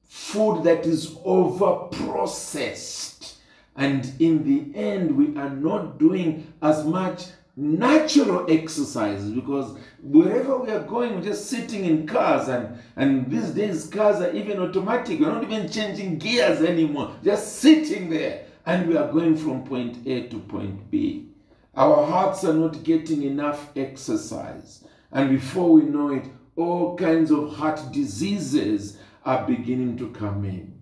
food 0.03 0.63
that 0.63 0.86
is 0.86 1.15
over 1.25 1.88
processed. 1.91 3.38
And 3.75 4.13
in 4.19 4.43
the 4.43 4.77
end, 4.77 5.17
we 5.17 5.36
are 5.39 5.49
not 5.49 5.97
doing 5.97 6.53
as 6.62 6.86
much 6.86 7.25
natural 7.55 8.49
exercises 8.49 9.31
because 9.31 9.77
wherever 10.01 10.57
we 10.57 10.71
are 10.71 10.83
going, 10.83 11.15
we're 11.15 11.21
just 11.21 11.49
sitting 11.49 11.85
in 11.85 12.07
cars, 12.07 12.47
and, 12.47 12.77
and 12.95 13.29
these 13.29 13.51
days, 13.51 13.87
cars 13.87 14.21
are 14.21 14.31
even 14.31 14.59
automatic. 14.59 15.19
We're 15.19 15.31
not 15.31 15.43
even 15.43 15.69
changing 15.69 16.17
gears 16.17 16.61
anymore, 16.61 17.15
just 17.23 17.57
sitting 17.57 18.09
there, 18.09 18.45
and 18.65 18.87
we 18.87 18.97
are 18.97 19.11
going 19.11 19.37
from 19.37 19.63
point 19.63 20.05
A 20.07 20.27
to 20.29 20.39
point 20.39 20.89
B. 20.89 21.29
Our 21.75 22.05
hearts 22.05 22.43
are 22.43 22.53
not 22.53 22.83
getting 22.83 23.23
enough 23.23 23.69
exercise. 23.75 24.83
And 25.11 25.29
before 25.29 25.71
we 25.71 25.83
know 25.83 26.09
it, 26.09 26.25
all 26.55 26.95
kinds 26.95 27.31
of 27.31 27.55
heart 27.55 27.81
diseases 27.91 28.97
are 29.25 29.45
beginning 29.45 29.97
to 29.97 30.09
come 30.11 30.45
in. 30.45 30.81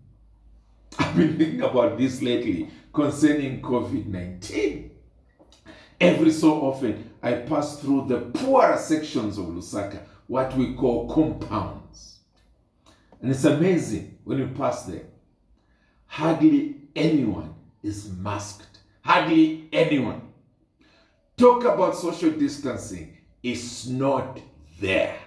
I've 0.99 1.15
been 1.15 1.37
thinking 1.37 1.61
about 1.61 1.97
this 1.97 2.21
lately 2.21 2.69
concerning 2.93 3.61
COVID 3.61 4.07
19. 4.07 4.90
Every 6.01 6.31
so 6.31 6.53
often, 6.61 7.11
I 7.21 7.33
pass 7.33 7.79
through 7.79 8.07
the 8.07 8.21
poorer 8.39 8.75
sections 8.75 9.37
of 9.37 9.45
Lusaka, 9.45 9.99
what 10.25 10.57
we 10.57 10.73
call 10.73 11.07
compounds. 11.07 12.21
And 13.21 13.29
it's 13.29 13.45
amazing 13.45 14.17
when 14.23 14.39
you 14.39 14.47
pass 14.47 14.83
there. 14.85 15.05
Hardly 16.07 16.77
anyone 16.95 17.53
is 17.83 18.09
masked. 18.09 18.79
Hardly 19.03 19.69
anyone 19.71 20.21
talk 21.37 21.63
about 21.65 21.95
social 21.95 22.31
distancing 22.31 23.17
is 23.43 23.89
not 23.89 24.39
there. 24.79 25.17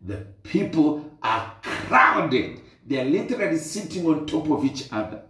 The 0.00 0.26
people 0.42 1.10
are 1.22 1.54
crowded. 1.62 2.60
They 2.86 3.00
are 3.00 3.04
literally 3.04 3.58
sitting 3.58 4.06
on 4.06 4.26
top 4.26 4.50
of 4.50 4.64
each 4.64 4.88
other. 4.92 5.22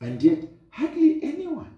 And 0.00 0.22
yet, 0.22 0.44
hardly 0.70 1.20
anyone 1.22 1.75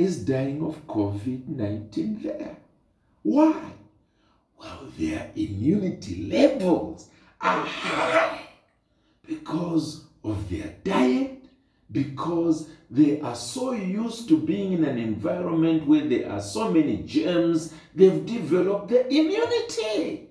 is 0.00 0.24
dying 0.24 0.62
of 0.64 0.86
COVID 0.86 1.46
19 1.46 2.22
there. 2.22 2.56
Why? 3.22 3.54
Well, 4.58 4.88
their 4.98 5.30
immunity 5.36 6.26
levels 6.26 7.08
are 7.38 7.66
high 7.66 8.40
because 9.26 10.06
of 10.24 10.48
their 10.48 10.74
diet, 10.84 11.44
because 11.92 12.70
they 12.90 13.20
are 13.20 13.34
so 13.34 13.72
used 13.72 14.26
to 14.28 14.38
being 14.38 14.72
in 14.72 14.84
an 14.84 14.98
environment 14.98 15.86
where 15.86 16.06
there 16.08 16.30
are 16.32 16.40
so 16.40 16.70
many 16.70 17.02
germs, 17.02 17.74
they've 17.94 18.24
developed 18.24 18.88
their 18.88 19.06
immunity. 19.06 20.30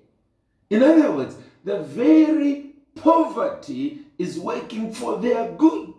In 0.68 0.82
other 0.82 1.12
words, 1.12 1.36
the 1.64 1.78
very 1.82 2.72
poverty 2.96 4.00
is 4.18 4.38
working 4.38 4.92
for 4.92 5.18
their 5.18 5.52
good. 5.52 5.94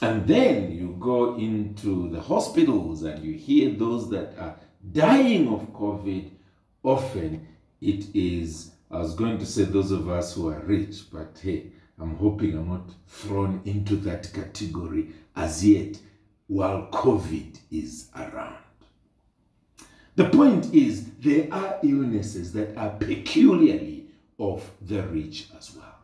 And 0.00 0.26
then 0.26 0.77
go 0.98 1.36
into 1.36 2.08
the 2.10 2.20
hospitals 2.20 3.02
and 3.02 3.24
you 3.24 3.34
hear 3.34 3.70
those 3.70 4.10
that 4.10 4.38
are 4.38 4.56
dying 4.92 5.48
of 5.48 5.72
COVID. 5.72 6.30
Often 6.82 7.46
it 7.80 8.14
is, 8.14 8.72
I 8.90 8.98
was 8.98 9.14
going 9.14 9.38
to 9.38 9.46
say 9.46 9.64
those 9.64 9.90
of 9.90 10.08
us 10.08 10.34
who 10.34 10.48
are 10.48 10.60
rich, 10.60 11.10
but 11.12 11.38
hey, 11.42 11.66
I'm 12.00 12.16
hoping 12.16 12.56
I'm 12.56 12.68
not 12.68 12.90
thrown 13.06 13.60
into 13.64 13.96
that 13.96 14.32
category 14.32 15.10
as 15.34 15.64
yet 15.64 15.98
while 16.46 16.88
COVID 16.92 17.58
is 17.70 18.08
around. 18.16 18.56
The 20.16 20.28
point 20.30 20.74
is, 20.74 21.10
there 21.20 21.46
are 21.52 21.78
illnesses 21.82 22.52
that 22.54 22.76
are 22.76 22.90
peculiarly 22.90 24.06
of 24.38 24.68
the 24.80 25.02
rich 25.04 25.46
as 25.56 25.76
well. 25.76 25.97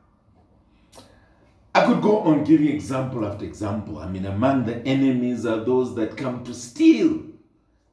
I 1.76 1.84
could 1.86 2.02
go 2.02 2.20
on 2.20 2.44
giving 2.44 2.68
example 2.68 3.26
after 3.26 3.44
example. 3.44 3.98
I 3.98 4.08
mean, 4.08 4.26
among 4.26 4.64
the 4.64 4.76
enemies 4.86 5.44
are 5.44 5.64
those 5.64 5.96
that 5.96 6.16
come 6.16 6.44
to 6.44 6.54
steal. 6.54 7.20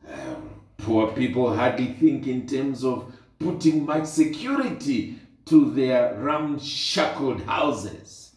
Um, 0.07 0.49
poor 0.77 1.07
people 1.13 1.55
hardly 1.55 1.87
think 1.93 2.27
in 2.27 2.45
terms 2.45 2.83
of 2.83 3.11
putting 3.39 3.85
much 3.85 4.05
security 4.05 5.19
to 5.45 5.71
their 5.71 6.13
ramshackled 6.19 7.41
houses. 7.41 8.35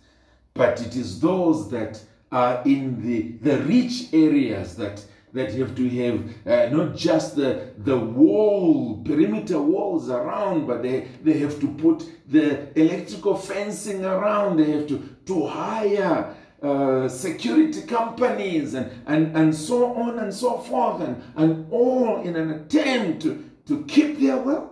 But 0.54 0.80
it 0.80 0.96
is 0.96 1.20
those 1.20 1.70
that 1.70 2.00
are 2.32 2.62
in 2.64 3.02
the, 3.02 3.32
the 3.42 3.58
rich 3.64 4.14
areas 4.14 4.76
that 4.76 5.04
that 5.34 5.52
have 5.52 5.74
to 5.74 5.88
have 5.88 6.22
uh, 6.46 6.74
not 6.74 6.94
just 6.94 7.34
the, 7.34 7.72
the 7.78 7.98
wall, 7.98 9.02
perimeter 9.04 9.60
walls 9.60 10.08
around, 10.08 10.64
but 10.64 10.80
they, 10.80 11.08
they 11.24 11.38
have 11.40 11.58
to 11.58 11.66
put 11.74 12.08
the 12.28 12.68
electrical 12.80 13.36
fencing 13.36 14.04
around. 14.04 14.56
They 14.58 14.70
have 14.70 14.86
to, 14.86 15.13
to 15.26 15.46
hire 15.46 16.34
uh, 16.62 17.08
security 17.08 17.82
companies 17.82 18.74
and, 18.74 18.90
and, 19.06 19.36
and 19.36 19.54
so 19.54 19.94
on 19.94 20.18
and 20.18 20.32
so 20.32 20.58
forth, 20.58 21.02
and, 21.02 21.22
and 21.36 21.70
all 21.70 22.22
in 22.22 22.36
an 22.36 22.50
attempt 22.50 23.22
to, 23.22 23.50
to 23.66 23.84
keep 23.84 24.18
their 24.18 24.38
wealth. 24.38 24.70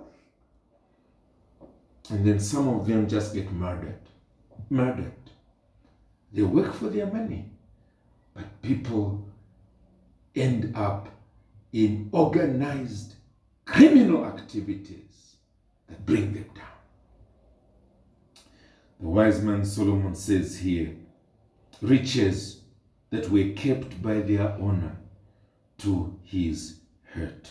And 2.10 2.26
then 2.26 2.40
some 2.40 2.68
of 2.68 2.86
them 2.86 3.08
just 3.08 3.34
get 3.34 3.52
murdered. 3.52 3.98
Murdered. 4.70 5.12
They 6.32 6.42
work 6.42 6.74
for 6.74 6.88
their 6.88 7.06
money. 7.06 7.50
But 8.34 8.62
people 8.62 9.28
end 10.34 10.74
up 10.74 11.08
in 11.72 12.08
organized 12.12 13.14
criminal 13.66 14.24
activities 14.24 15.36
that 15.88 16.04
bring 16.06 16.32
them 16.32 16.48
down. 16.54 16.71
The 19.02 19.08
wise 19.08 19.42
man 19.42 19.64
Solomon 19.64 20.14
says 20.14 20.58
here 20.58 20.94
riches 21.80 22.60
that 23.10 23.28
were 23.28 23.48
kept 23.56 24.00
by 24.00 24.20
their 24.20 24.52
owner 24.52 24.96
to 25.78 26.16
his 26.22 26.78
hurt. 27.12 27.50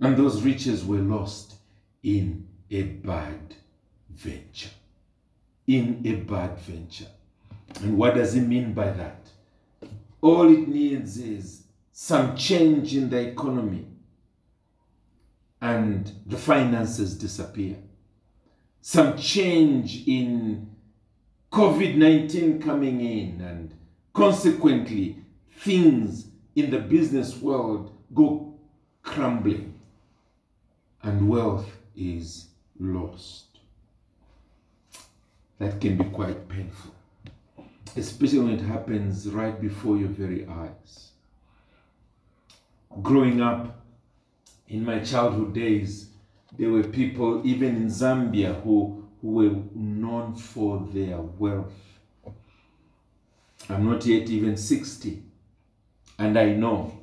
And 0.00 0.16
those 0.16 0.40
riches 0.42 0.86
were 0.86 1.00
lost 1.00 1.56
in 2.02 2.48
a 2.70 2.82
bad 2.82 3.56
venture. 4.08 4.70
In 5.66 6.00
a 6.06 6.14
bad 6.14 6.58
venture. 6.60 7.08
And 7.82 7.98
what 7.98 8.14
does 8.14 8.32
he 8.32 8.40
mean 8.40 8.72
by 8.72 8.90
that? 8.90 9.28
All 10.22 10.50
it 10.50 10.66
needs 10.66 11.18
is 11.18 11.64
some 11.92 12.34
change 12.36 12.96
in 12.96 13.10
the 13.10 13.20
economy 13.20 13.86
and 15.60 16.10
the 16.24 16.38
finances 16.38 17.18
disappear. 17.18 17.76
Some 18.82 19.16
change 19.16 20.06
in 20.06 20.68
COVID 21.50 21.96
19 21.96 22.60
coming 22.60 23.00
in, 23.00 23.40
and 23.40 23.74
consequently, 24.12 25.16
things 25.60 26.26
in 26.54 26.70
the 26.70 26.78
business 26.78 27.36
world 27.40 27.96
go 28.14 28.54
crumbling, 29.02 29.80
and 31.02 31.28
wealth 31.28 31.70
is 31.96 32.48
lost. 32.78 33.46
That 35.58 35.80
can 35.80 35.96
be 35.96 36.04
quite 36.04 36.48
painful 36.48 36.92
especially 37.96 38.38
when 38.38 38.50
it 38.50 38.60
happens 38.60 39.28
right 39.28 39.60
before 39.60 39.96
your 39.96 40.08
very 40.08 40.46
eyes. 40.46 41.10
Growing 43.02 43.40
up 43.40 43.84
in 44.68 44.84
my 44.84 45.00
childhood 45.00 45.54
days, 45.54 46.08
there 46.58 46.70
were 46.70 46.84
people, 46.84 47.40
even 47.44 47.76
in 47.76 47.86
Zambia, 47.86 48.62
who, 48.62 49.08
who 49.20 49.28
were 49.28 49.56
known 49.74 50.34
for 50.34 50.86
their 50.92 51.18
wealth. 51.18 51.72
I'm 53.68 53.88
not 53.88 54.04
yet 54.04 54.28
even 54.28 54.56
60, 54.56 55.22
and 56.18 56.38
I 56.38 56.52
know 56.52 56.98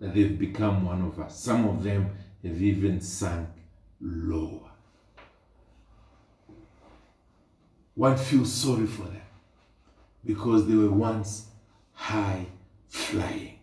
that 0.00 0.14
they've 0.14 0.38
become 0.38 0.84
one 0.84 1.02
of 1.02 1.20
us. 1.20 1.38
Some 1.38 1.68
of 1.68 1.82
them 1.82 2.10
have 2.42 2.60
even 2.60 3.00
sunk 3.00 3.48
lower. 4.00 4.70
One 7.94 8.16
feels 8.16 8.52
sorry 8.52 8.86
for 8.86 9.02
them 9.02 9.20
because 10.24 10.66
they 10.66 10.74
were 10.74 10.90
once 10.90 11.46
high 11.92 12.46
flying. 12.88 13.58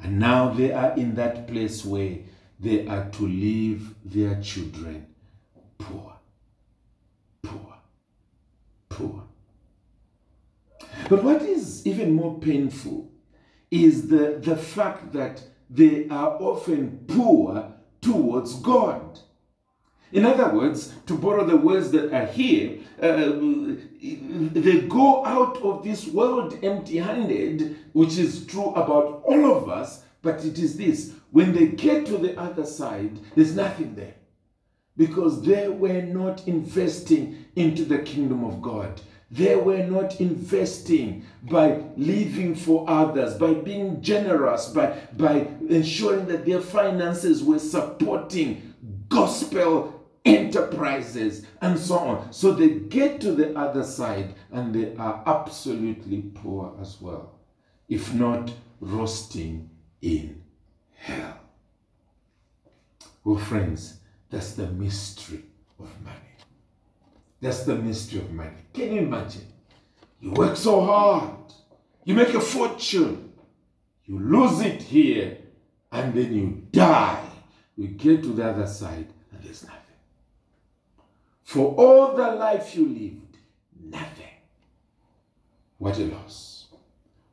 And 0.00 0.18
now 0.18 0.52
they 0.52 0.72
are 0.72 0.96
in 0.96 1.14
that 1.14 1.46
place 1.46 1.84
where 1.84 2.18
they 2.62 2.86
are 2.86 3.10
to 3.10 3.26
leave 3.26 3.94
their 4.04 4.40
children 4.40 5.06
poor, 5.78 6.14
poor, 7.42 7.74
poor. 8.88 9.24
But 11.08 11.24
what 11.24 11.42
is 11.42 11.84
even 11.86 12.12
more 12.14 12.38
painful 12.38 13.10
is 13.70 14.06
the, 14.08 14.38
the 14.40 14.56
fact 14.56 15.12
that 15.12 15.42
they 15.68 16.08
are 16.08 16.36
often 16.40 17.04
poor 17.08 17.72
towards 18.00 18.54
God. 18.60 19.18
In 20.12 20.24
other 20.24 20.54
words, 20.54 20.94
to 21.06 21.16
borrow 21.16 21.44
the 21.44 21.56
words 21.56 21.90
that 21.92 22.12
are 22.12 22.26
here, 22.26 22.78
uh, 23.00 23.32
they 24.00 24.82
go 24.82 25.24
out 25.24 25.56
of 25.62 25.82
this 25.82 26.06
world 26.06 26.58
empty 26.62 26.98
handed, 26.98 27.76
which 27.92 28.18
is 28.18 28.46
true 28.46 28.70
about 28.74 29.22
all 29.24 29.56
of 29.56 29.68
us, 29.68 30.04
but 30.20 30.44
it 30.44 30.58
is 30.58 30.76
this 30.76 31.14
when 31.32 31.52
they 31.52 31.66
get 31.66 32.06
to 32.06 32.18
the 32.18 32.38
other 32.38 32.64
side, 32.64 33.18
there's 33.34 33.56
nothing 33.56 33.94
there 33.94 34.14
because 34.96 35.42
they 35.42 35.68
were 35.68 36.02
not 36.02 36.46
investing 36.46 37.46
into 37.56 37.84
the 37.84 37.98
kingdom 37.98 38.44
of 38.44 38.60
God. 38.60 39.00
They 39.30 39.56
were 39.56 39.82
not 39.82 40.20
investing 40.20 41.24
by 41.44 41.82
living 41.96 42.54
for 42.54 42.84
others, 42.86 43.34
by 43.34 43.54
being 43.54 44.02
generous, 44.02 44.68
by, 44.68 44.98
by 45.16 45.48
ensuring 45.70 46.26
that 46.26 46.44
their 46.44 46.60
finances 46.60 47.42
were 47.42 47.58
supporting 47.58 48.74
gospel 49.08 49.98
enterprises, 50.26 51.46
and 51.62 51.78
so 51.78 51.98
on. 51.98 52.32
So 52.32 52.52
they 52.52 52.68
get 52.68 53.20
to 53.22 53.32
the 53.32 53.58
other 53.58 53.82
side 53.82 54.34
and 54.52 54.74
they 54.74 54.94
are 54.96 55.22
absolutely 55.26 56.22
poor 56.34 56.76
as 56.80 57.00
well, 57.00 57.40
if 57.88 58.12
not 58.14 58.52
roasting 58.80 59.70
in 60.00 60.41
hell. 61.02 61.38
Well, 63.24 63.38
friends, 63.38 63.98
that's 64.30 64.54
the 64.54 64.66
mystery 64.68 65.42
of 65.78 65.88
money. 66.02 66.16
That's 67.40 67.64
the 67.64 67.74
mystery 67.74 68.20
of 68.20 68.30
money. 68.30 68.62
Can 68.72 68.94
you 68.94 69.02
imagine? 69.02 69.46
You 70.20 70.30
work 70.30 70.56
so 70.56 70.84
hard, 70.84 71.52
you 72.04 72.14
make 72.14 72.32
a 72.34 72.40
fortune, 72.40 73.32
you 74.04 74.18
lose 74.18 74.60
it 74.60 74.80
here, 74.80 75.38
and 75.90 76.14
then 76.14 76.32
you 76.32 76.62
die. 76.70 77.24
You 77.76 77.88
get 77.88 78.22
to 78.22 78.32
the 78.32 78.48
other 78.48 78.66
side, 78.66 79.08
and 79.32 79.42
there's 79.42 79.64
nothing. 79.64 79.78
For 81.42 81.74
all 81.74 82.14
the 82.14 82.30
life 82.32 82.76
you 82.76 82.86
lived, 82.86 83.38
nothing. 83.82 84.26
What 85.78 85.98
a 85.98 86.04
loss. 86.04 86.66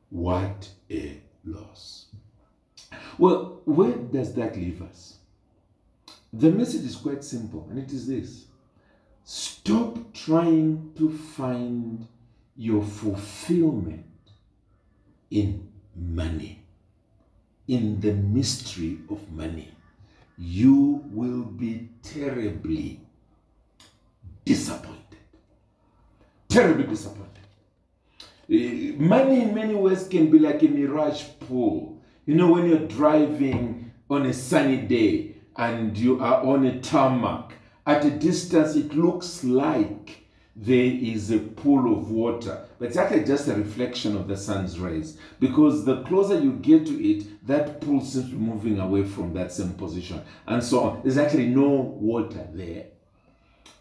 What 0.08 0.68
a 0.90 1.20
loss. 1.44 1.89
Well, 3.20 3.60
where 3.66 3.92
does 3.92 4.32
that 4.36 4.56
leave 4.56 4.80
us? 4.80 5.18
The 6.32 6.50
message 6.50 6.86
is 6.86 6.96
quite 6.96 7.22
simple, 7.22 7.66
and 7.68 7.78
it 7.78 7.92
is 7.92 8.06
this 8.06 8.46
stop 9.24 9.98
trying 10.14 10.92
to 10.96 11.10
find 11.10 12.06
your 12.56 12.82
fulfillment 12.82 14.06
in 15.30 15.68
money, 15.94 16.62
in 17.68 18.00
the 18.00 18.14
mystery 18.14 19.00
of 19.10 19.30
money. 19.30 19.70
You 20.38 21.04
will 21.12 21.42
be 21.42 21.90
terribly 22.02 23.02
disappointed. 24.46 25.20
Terribly 26.48 26.84
disappointed. 26.84 27.28
Uh, 28.48 28.98
money, 28.98 29.42
in 29.42 29.54
many 29.54 29.74
ways, 29.74 30.08
can 30.08 30.30
be 30.30 30.38
like 30.38 30.62
a 30.62 30.68
mirage 30.68 31.24
pool. 31.40 31.99
You 32.30 32.36
know, 32.36 32.52
when 32.52 32.68
you're 32.68 32.86
driving 32.86 33.90
on 34.08 34.24
a 34.24 34.32
sunny 34.32 34.76
day 34.76 35.34
and 35.56 35.98
you 35.98 36.22
are 36.22 36.40
on 36.44 36.64
a 36.64 36.80
tarmac, 36.80 37.54
at 37.84 38.04
a 38.04 38.10
distance, 38.12 38.76
it 38.76 38.94
looks 38.94 39.42
like 39.42 40.28
there 40.54 40.94
is 40.94 41.32
a 41.32 41.40
pool 41.40 41.92
of 41.92 42.12
water, 42.12 42.68
but 42.78 42.86
it's 42.86 42.96
actually 42.96 43.24
just 43.24 43.48
a 43.48 43.54
reflection 43.56 44.16
of 44.16 44.28
the 44.28 44.36
sun's 44.36 44.78
rays. 44.78 45.18
Because 45.40 45.84
the 45.84 46.04
closer 46.04 46.38
you 46.38 46.52
get 46.52 46.86
to 46.86 47.04
it, 47.04 47.44
that 47.48 47.80
pool 47.80 48.00
seems 48.00 48.26
to 48.26 48.36
be 48.36 48.36
moving 48.36 48.78
away 48.78 49.02
from 49.02 49.34
that 49.34 49.50
same 49.50 49.72
position, 49.72 50.22
and 50.46 50.62
so 50.62 50.84
on. 50.84 51.02
There's 51.02 51.18
actually 51.18 51.48
no 51.48 51.66
water 51.68 52.46
there. 52.52 52.84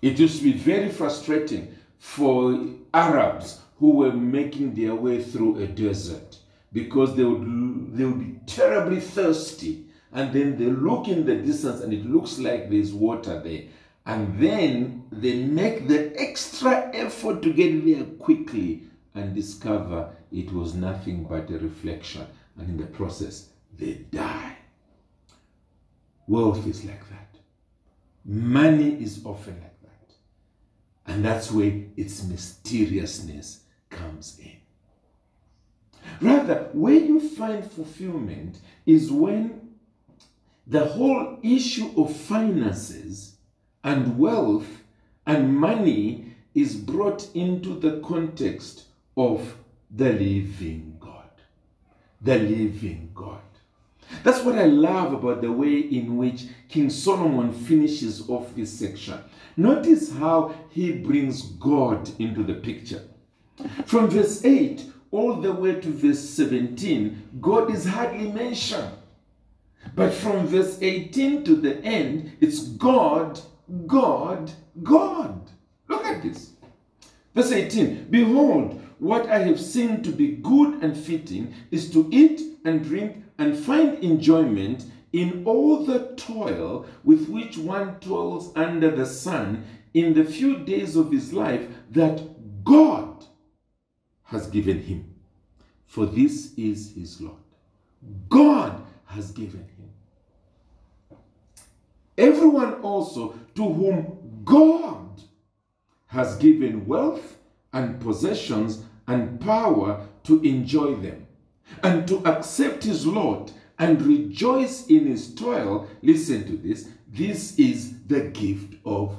It 0.02 0.18
used 0.18 0.40
to 0.40 0.44
be 0.44 0.54
very 0.54 0.90
frustrating 0.90 1.76
for 2.00 2.60
Arabs 2.96 3.60
who 3.78 3.92
were 3.92 4.12
making 4.12 4.74
their 4.74 4.96
way 4.96 5.22
through 5.22 5.60
a 5.60 5.68
desert 5.68 6.40
because 6.74 7.16
they 7.16 7.24
would, 7.24 7.48
they 7.96 8.06
would 8.06 8.20
be 8.20 8.40
terribly 8.46 9.00
thirsty 9.00 9.86
and 10.12 10.34
then 10.34 10.58
they 10.58 10.66
look 10.66 11.08
in 11.08 11.26
the 11.26 11.36
distance 11.36 11.82
and 11.82 11.94
it 11.94 12.06
looks 12.06 12.40
like 12.40 12.70
there's 12.70 12.94
water 12.94 13.40
there 13.42 13.64
and 14.06 14.40
then 14.40 15.06
they 15.12 15.44
make 15.44 15.88
the 15.88 16.20
extra 16.20 16.90
effort 16.96 17.42
to 17.44 17.54
get 17.54 17.86
there 17.86 18.06
quickly 18.18 18.84
and 19.14 19.36
discover 19.36 20.12
it 20.32 20.52
was 20.52 20.74
nothing 20.74 21.24
but 21.26 21.50
a 21.50 21.60
reflection. 21.60 22.26
And 22.58 22.70
in 22.70 22.78
the 22.78 22.86
process, 22.86 23.50
they 23.78 23.94
die. 24.12 24.58
Wealth 26.28 26.66
is 26.68 26.86
like 26.86 27.08
that. 27.10 27.38
Money 28.26 29.02
is 29.02 29.26
often 29.26 29.56
like 29.62 29.82
that. 29.82 30.14
And 31.08 31.26
that's 31.26 31.52
where 31.52 31.84
its 31.98 32.24
mysteriousness 32.24 33.64
comes 33.90 34.40
in. 34.40 34.59
Rather, 36.22 36.70
where 36.74 36.96
you 36.96 37.20
find 37.20 37.64
fulfillment 37.70 38.60
is 38.86 39.12
when 39.12 39.70
the 40.68 40.86
whole 40.86 41.40
issue 41.42 41.92
of 41.98 42.16
finances 42.16 43.38
and 43.84 44.18
wealth 44.20 44.68
and 45.26 45.56
money 45.58 46.36
is 46.54 46.76
brought 46.76 47.34
into 47.36 47.80
the 47.80 48.00
context 48.02 48.86
of 49.16 49.56
the 49.90 50.12
living 50.12 50.98
God. 51.00 51.30
The 52.22 52.38
living 52.38 53.12
God. 53.16 53.42
That's 54.24 54.44
what 54.44 54.58
I 54.58 54.66
love 54.66 55.14
about 55.14 55.42
the 55.42 55.52
way 55.52 55.80
in 55.80 56.18
which 56.18 56.48
King 56.68 56.90
Solomon 56.90 57.54
finishes 57.54 58.28
off 58.30 58.56
this 58.56 58.72
section. 58.72 59.20
Notice 59.56 60.12
how 60.12 60.54
he 60.70 60.92
brings 60.92 61.44
God 61.44 62.10
into 62.20 62.44
the 62.44 62.56
picture. 62.56 63.04
From 63.86 64.10
verse 64.10 64.44
8 64.44 64.86
all 65.12 65.36
the 65.36 65.52
way 65.52 65.76
to 65.76 65.90
verse 65.92 66.20
17, 66.20 67.40
God 67.42 67.74
is 67.74 67.86
hardly 67.86 68.32
mentioned. 68.32 68.92
But 69.96 70.14
from 70.14 70.48
verse 70.48 70.78
18 70.82 71.44
to 71.46 71.56
the 71.56 71.78
end, 71.84 72.38
it's 72.42 72.60
God, 72.60 73.40
God, 73.88 74.52
God. 74.84 75.50
Look 75.88 76.06
at 76.06 76.22
this. 76.22 76.52
Verse 77.34 77.52
18 77.52 78.08
Behold, 78.10 78.82
what 79.00 79.28
I 79.30 79.40
have 79.40 79.60
seen 79.60 80.04
to 80.04 80.12
be 80.12 80.36
good 80.36 80.84
and 80.84 80.96
fitting 80.96 81.54
is 81.72 81.92
to 81.92 82.08
eat 82.12 82.42
and 82.66 82.84
drink 82.84 83.24
and 83.38 83.58
find 83.58 84.04
enjoyment 84.04 84.86
in 85.14 85.44
all 85.46 85.86
the 85.86 86.14
toil 86.18 86.86
with 87.04 87.30
which 87.30 87.58
one 87.58 88.00
toils 88.00 88.52
under 88.56 88.92
the 88.92 89.06
sun 89.06 89.64
in 89.94 90.14
the 90.14 90.24
few 90.24 90.58
days 90.58 90.96
of 90.96 91.12
his 91.12 91.34
life 91.34 91.66
that 91.92 92.22
God 92.64 93.09
has 94.30 94.48
given 94.48 94.82
him. 94.82 95.14
For 95.86 96.06
this 96.06 96.54
is 96.56 96.94
his 96.94 97.20
lot. 97.20 97.40
God 98.30 98.82
has 99.06 99.32
given 99.32 99.68
him. 99.78 101.20
Everyone 102.18 102.76
also 102.82 103.34
to 103.56 103.64
whom 103.64 104.42
God 104.46 105.22
has 106.08 106.36
given 106.38 106.86
wealth 106.86 107.38
and 107.74 108.00
possessions 108.00 108.84
and 109.08 109.40
power 109.42 110.06
to 110.24 110.42
enjoy 110.42 110.96
them 110.96 111.28
and 111.84 112.08
to 112.08 112.18
accept 112.26 112.84
his 112.84 113.08
lot 113.08 113.52
and 113.80 114.02
rejoice 114.02 114.88
in 114.88 115.08
his 115.08 115.34
toil. 115.34 115.88
Listen 116.02 116.46
to 116.46 116.58
this. 116.58 116.90
This 117.08 117.58
is 117.58 118.04
the 118.06 118.22
gift 118.22 118.76
of 118.86 119.16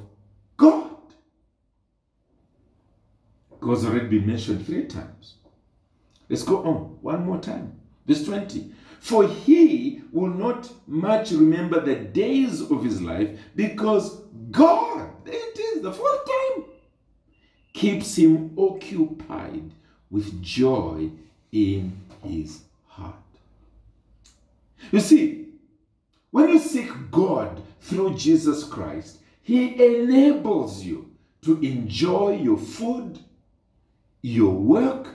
God. 0.56 0.89
God's 3.70 3.84
already 3.84 4.08
been 4.08 4.26
mentioned 4.26 4.66
three 4.66 4.86
times. 4.86 5.34
Let's 6.28 6.42
go 6.42 6.64
on 6.64 6.98
one 7.02 7.24
more 7.24 7.38
time. 7.38 7.78
Verse 8.04 8.24
20. 8.24 8.72
For 8.98 9.28
he 9.28 10.02
will 10.10 10.26
not 10.26 10.72
much 10.88 11.30
remember 11.30 11.78
the 11.78 11.94
days 11.94 12.68
of 12.68 12.82
his 12.82 13.00
life 13.00 13.38
because 13.54 14.22
God, 14.50 15.10
it 15.24 15.56
is, 15.56 15.82
the 15.82 15.92
fourth 15.92 16.26
time, 16.26 16.64
keeps 17.72 18.16
him 18.16 18.58
occupied 18.58 19.70
with 20.10 20.42
joy 20.42 21.08
in 21.52 21.96
his 22.24 22.62
heart. 22.88 23.14
You 24.90 24.98
see, 24.98 25.46
when 26.32 26.48
you 26.48 26.58
seek 26.58 26.90
God 27.12 27.62
through 27.82 28.16
Jesus 28.16 28.64
Christ, 28.64 29.18
he 29.42 29.74
enables 29.74 30.82
you 30.82 31.12
to 31.42 31.60
enjoy 31.60 32.32
your 32.32 32.58
food, 32.58 33.20
your 34.22 34.52
work, 34.52 35.08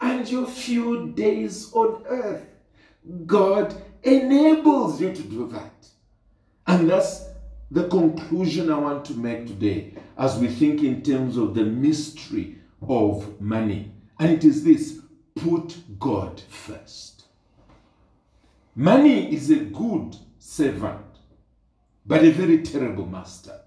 and 0.00 0.28
your 0.28 0.46
few 0.46 1.12
days 1.12 1.72
on 1.72 2.04
earth. 2.06 2.44
God 3.26 3.74
enables 4.02 5.00
you 5.00 5.12
to 5.12 5.22
do 5.22 5.48
that. 5.48 5.86
And 6.66 6.90
that's 6.90 7.24
the 7.70 7.88
conclusion 7.88 8.70
I 8.70 8.78
want 8.78 9.04
to 9.06 9.14
make 9.14 9.46
today 9.46 9.94
as 10.18 10.38
we 10.38 10.48
think 10.48 10.82
in 10.82 11.02
terms 11.02 11.36
of 11.36 11.54
the 11.54 11.64
mystery 11.64 12.58
of 12.86 13.40
money. 13.40 13.92
And 14.18 14.30
it 14.30 14.44
is 14.44 14.64
this 14.64 15.00
put 15.34 15.76
God 15.98 16.40
first. 16.48 17.24
Money 18.74 19.34
is 19.34 19.50
a 19.50 19.56
good 19.56 20.16
servant, 20.38 21.04
but 22.06 22.24
a 22.24 22.30
very 22.30 22.62
terrible 22.62 23.06
master. 23.06 23.60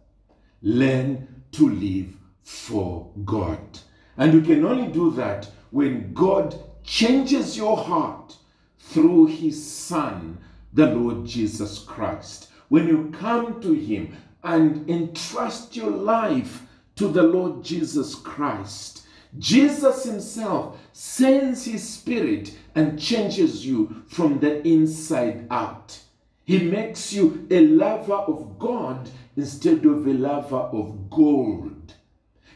Learn 0.62 1.44
to 1.52 1.70
live 1.70 2.16
for 2.44 3.12
God. 3.24 3.80
And 4.18 4.34
you 4.34 4.42
can 4.42 4.66
only 4.66 4.88
do 4.92 5.12
that 5.12 5.50
when 5.72 6.14
God 6.14 6.56
changes 6.84 7.58
your 7.58 7.78
heart 7.78 8.36
through 8.80 9.28
his 9.28 9.62
Son, 9.66 10.38
the 10.74 10.88
Lord 10.88 11.26
Jesus 11.26 11.80
Christ. 11.80 12.50
When 12.70 12.88
you 12.88 13.12
come 13.18 13.62
to 13.62 13.74
him 13.74 14.16
and 14.44 14.90
entrust 14.90 15.76
your 15.76 15.92
life 15.92 16.64
to 16.96 17.08
the 17.08 17.24
Lord 17.24 17.64
Jesus 17.64 18.16
Christ, 18.16 19.06
Jesus 19.38 20.06
himself 20.06 20.78
sends 20.94 21.66
his 21.66 21.88
spirit 21.88 22.58
and 22.74 23.00
changes 23.00 23.66
you 23.66 24.04
from 24.08 24.40
the 24.40 24.66
inside 24.66 25.48
out. 25.52 26.00
He 26.46 26.60
makes 26.60 27.12
you 27.12 27.48
a 27.50 27.68
lover 27.68 28.14
of 28.14 28.58
God 28.60 29.10
instead 29.36 29.86
of 29.86 30.08
a 30.08 30.14
lover 30.14 30.56
of 30.56 31.10
gold. 31.10 31.75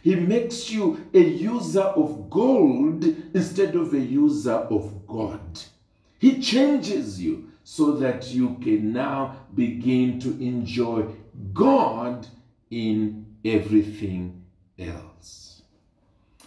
He 0.01 0.15
makes 0.15 0.69
you 0.69 1.09
a 1.13 1.19
user 1.19 1.81
of 1.81 2.29
gold 2.29 3.03
instead 3.33 3.75
of 3.75 3.93
a 3.93 3.99
user 3.99 4.53
of 4.53 5.05
God. 5.07 5.61
He 6.19 6.41
changes 6.41 7.21
you 7.21 7.51
so 7.63 7.91
that 7.97 8.29
you 8.31 8.55
can 8.61 8.91
now 8.93 9.45
begin 9.53 10.19
to 10.21 10.29
enjoy 10.41 11.05
God 11.53 12.27
in 12.69 13.25
everything 13.45 14.43
else. 14.77 15.61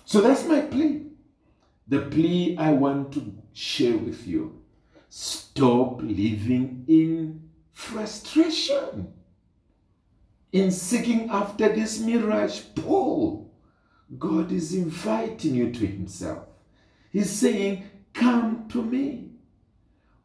So 0.05 0.20
that's 0.20 0.46
my 0.46 0.61
plea. 0.61 1.07
The 1.88 2.00
plea 2.00 2.57
I 2.59 2.72
want 2.72 3.12
to 3.14 3.34
share 3.53 3.96
with 3.96 4.26
you. 4.26 4.62
Stop 5.09 6.00
living 6.03 6.84
in 6.88 7.50
frustration, 7.72 9.12
in 10.53 10.70
seeking 10.70 11.30
after 11.30 11.68
this 11.68 12.00
mirage 12.00 12.62
pull. 12.74 13.41
God 14.18 14.52
is 14.52 14.74
inviting 14.74 15.54
you 15.54 15.72
to 15.72 15.86
Himself. 15.86 16.46
He's 17.10 17.30
saying, 17.30 17.84
Come 18.12 18.68
to 18.70 18.82
me. 18.82 19.30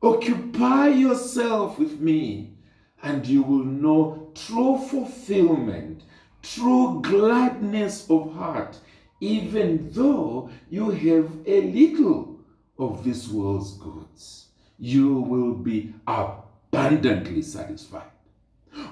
Occupy 0.01 0.89
yourself 0.89 1.79
with 1.79 1.99
me, 1.99 2.53
and 3.01 3.25
you 3.25 3.41
will 3.41 3.63
know 3.63 4.31
true 4.35 4.77
fulfillment, 4.77 6.03
true 6.41 6.99
gladness 7.01 8.09
of 8.09 8.33
heart, 8.33 8.77
even 9.19 9.89
though 9.91 10.49
you 10.69 10.91
have 10.91 11.31
a 11.45 11.61
little 11.61 12.39
of 12.77 13.03
this 13.03 13.27
world's 13.27 13.73
goods. 13.73 14.47
You 14.77 15.15
will 15.15 15.53
be 15.53 15.93
abundantly 16.05 17.41
satisfied. 17.41 18.11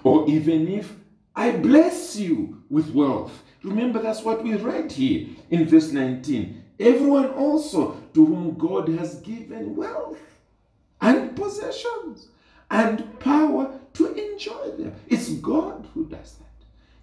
Or 0.03 0.27
even 0.27 0.67
if 0.67 0.95
I 1.35 1.51
bless 1.51 2.15
you 2.15 2.63
with 2.69 2.93
wealth. 2.93 3.43
Remember, 3.65 3.99
that's 3.99 4.21
what 4.21 4.43
we 4.43 4.53
read 4.55 4.91
here 4.91 5.27
in 5.49 5.67
verse 5.67 5.91
19. 5.91 6.63
Everyone 6.79 7.29
also 7.31 7.99
to 8.13 8.23
whom 8.23 8.55
God 8.59 8.87
has 8.89 9.15
given 9.21 9.75
wealth 9.75 10.19
and 11.01 11.35
possessions 11.35 12.27
and 12.69 13.19
power 13.19 13.79
to 13.93 14.13
enjoy 14.13 14.69
them. 14.77 14.93
It's 15.07 15.29
God 15.29 15.87
who 15.95 16.05
does 16.05 16.33
that. 16.33 16.45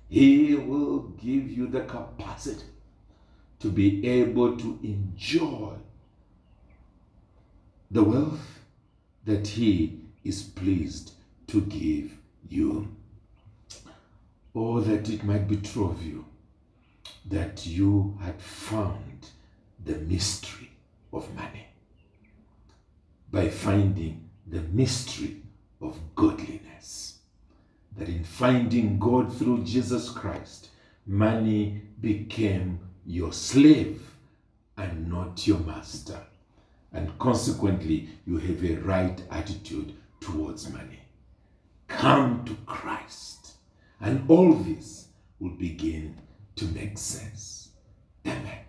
He 0.09 0.55
will 0.55 1.01
give 1.21 1.51
you 1.51 1.67
the 1.67 1.81
capacity 1.81 2.67
to 3.59 3.69
be 3.69 4.07
able 4.07 4.57
to 4.57 4.79
enjoy 4.85 5.73
the 7.91 8.05
wealth 8.05 8.61
that 9.25 9.49
He 9.49 9.99
is 10.23 10.43
pleased 10.43 11.15
to 11.49 11.61
give 11.63 12.17
you. 12.49 12.89
Or 14.55 14.81
that 14.83 15.09
it 15.09 15.25
might 15.25 15.49
be 15.49 15.57
true 15.57 15.89
of 15.89 16.03
you 16.05 16.25
that 17.27 17.67
you 17.67 18.19
had 18.23 18.41
found 18.41 19.29
the 19.85 19.97
mystery 19.97 20.71
of 21.13 21.35
money 21.35 21.67
by 23.31 23.49
finding 23.49 24.29
the 24.47 24.61
mystery 24.61 25.43
of 25.81 25.99
godliness. 26.15 27.19
that 27.97 28.09
in 28.09 28.25
finding 28.25 28.99
God 28.99 29.37
through 29.37 29.65
Jesus 29.65 30.09
Christ, 30.11 30.71
money 31.07 31.83
became 32.01 32.81
your 33.05 33.33
slave 33.33 34.03
and 34.77 35.11
not 35.11 35.47
your 35.47 35.59
master. 35.61 36.19
And 36.93 37.19
consequently, 37.19 38.09
you 38.27 38.39
have 38.39 38.65
a 38.65 38.77
right 38.77 39.23
attitude 39.31 39.95
towards 40.21 40.71
money. 40.71 41.01
Come 41.89 42.45
to 42.45 42.55
Christ, 42.67 43.53
and 44.01 44.29
all 44.29 44.55
this 44.55 45.09
will 45.39 45.51
begin 45.51 46.17
to 46.57 46.65
make 46.67 46.99
sense. 46.99 47.71
Amen. 48.27 48.62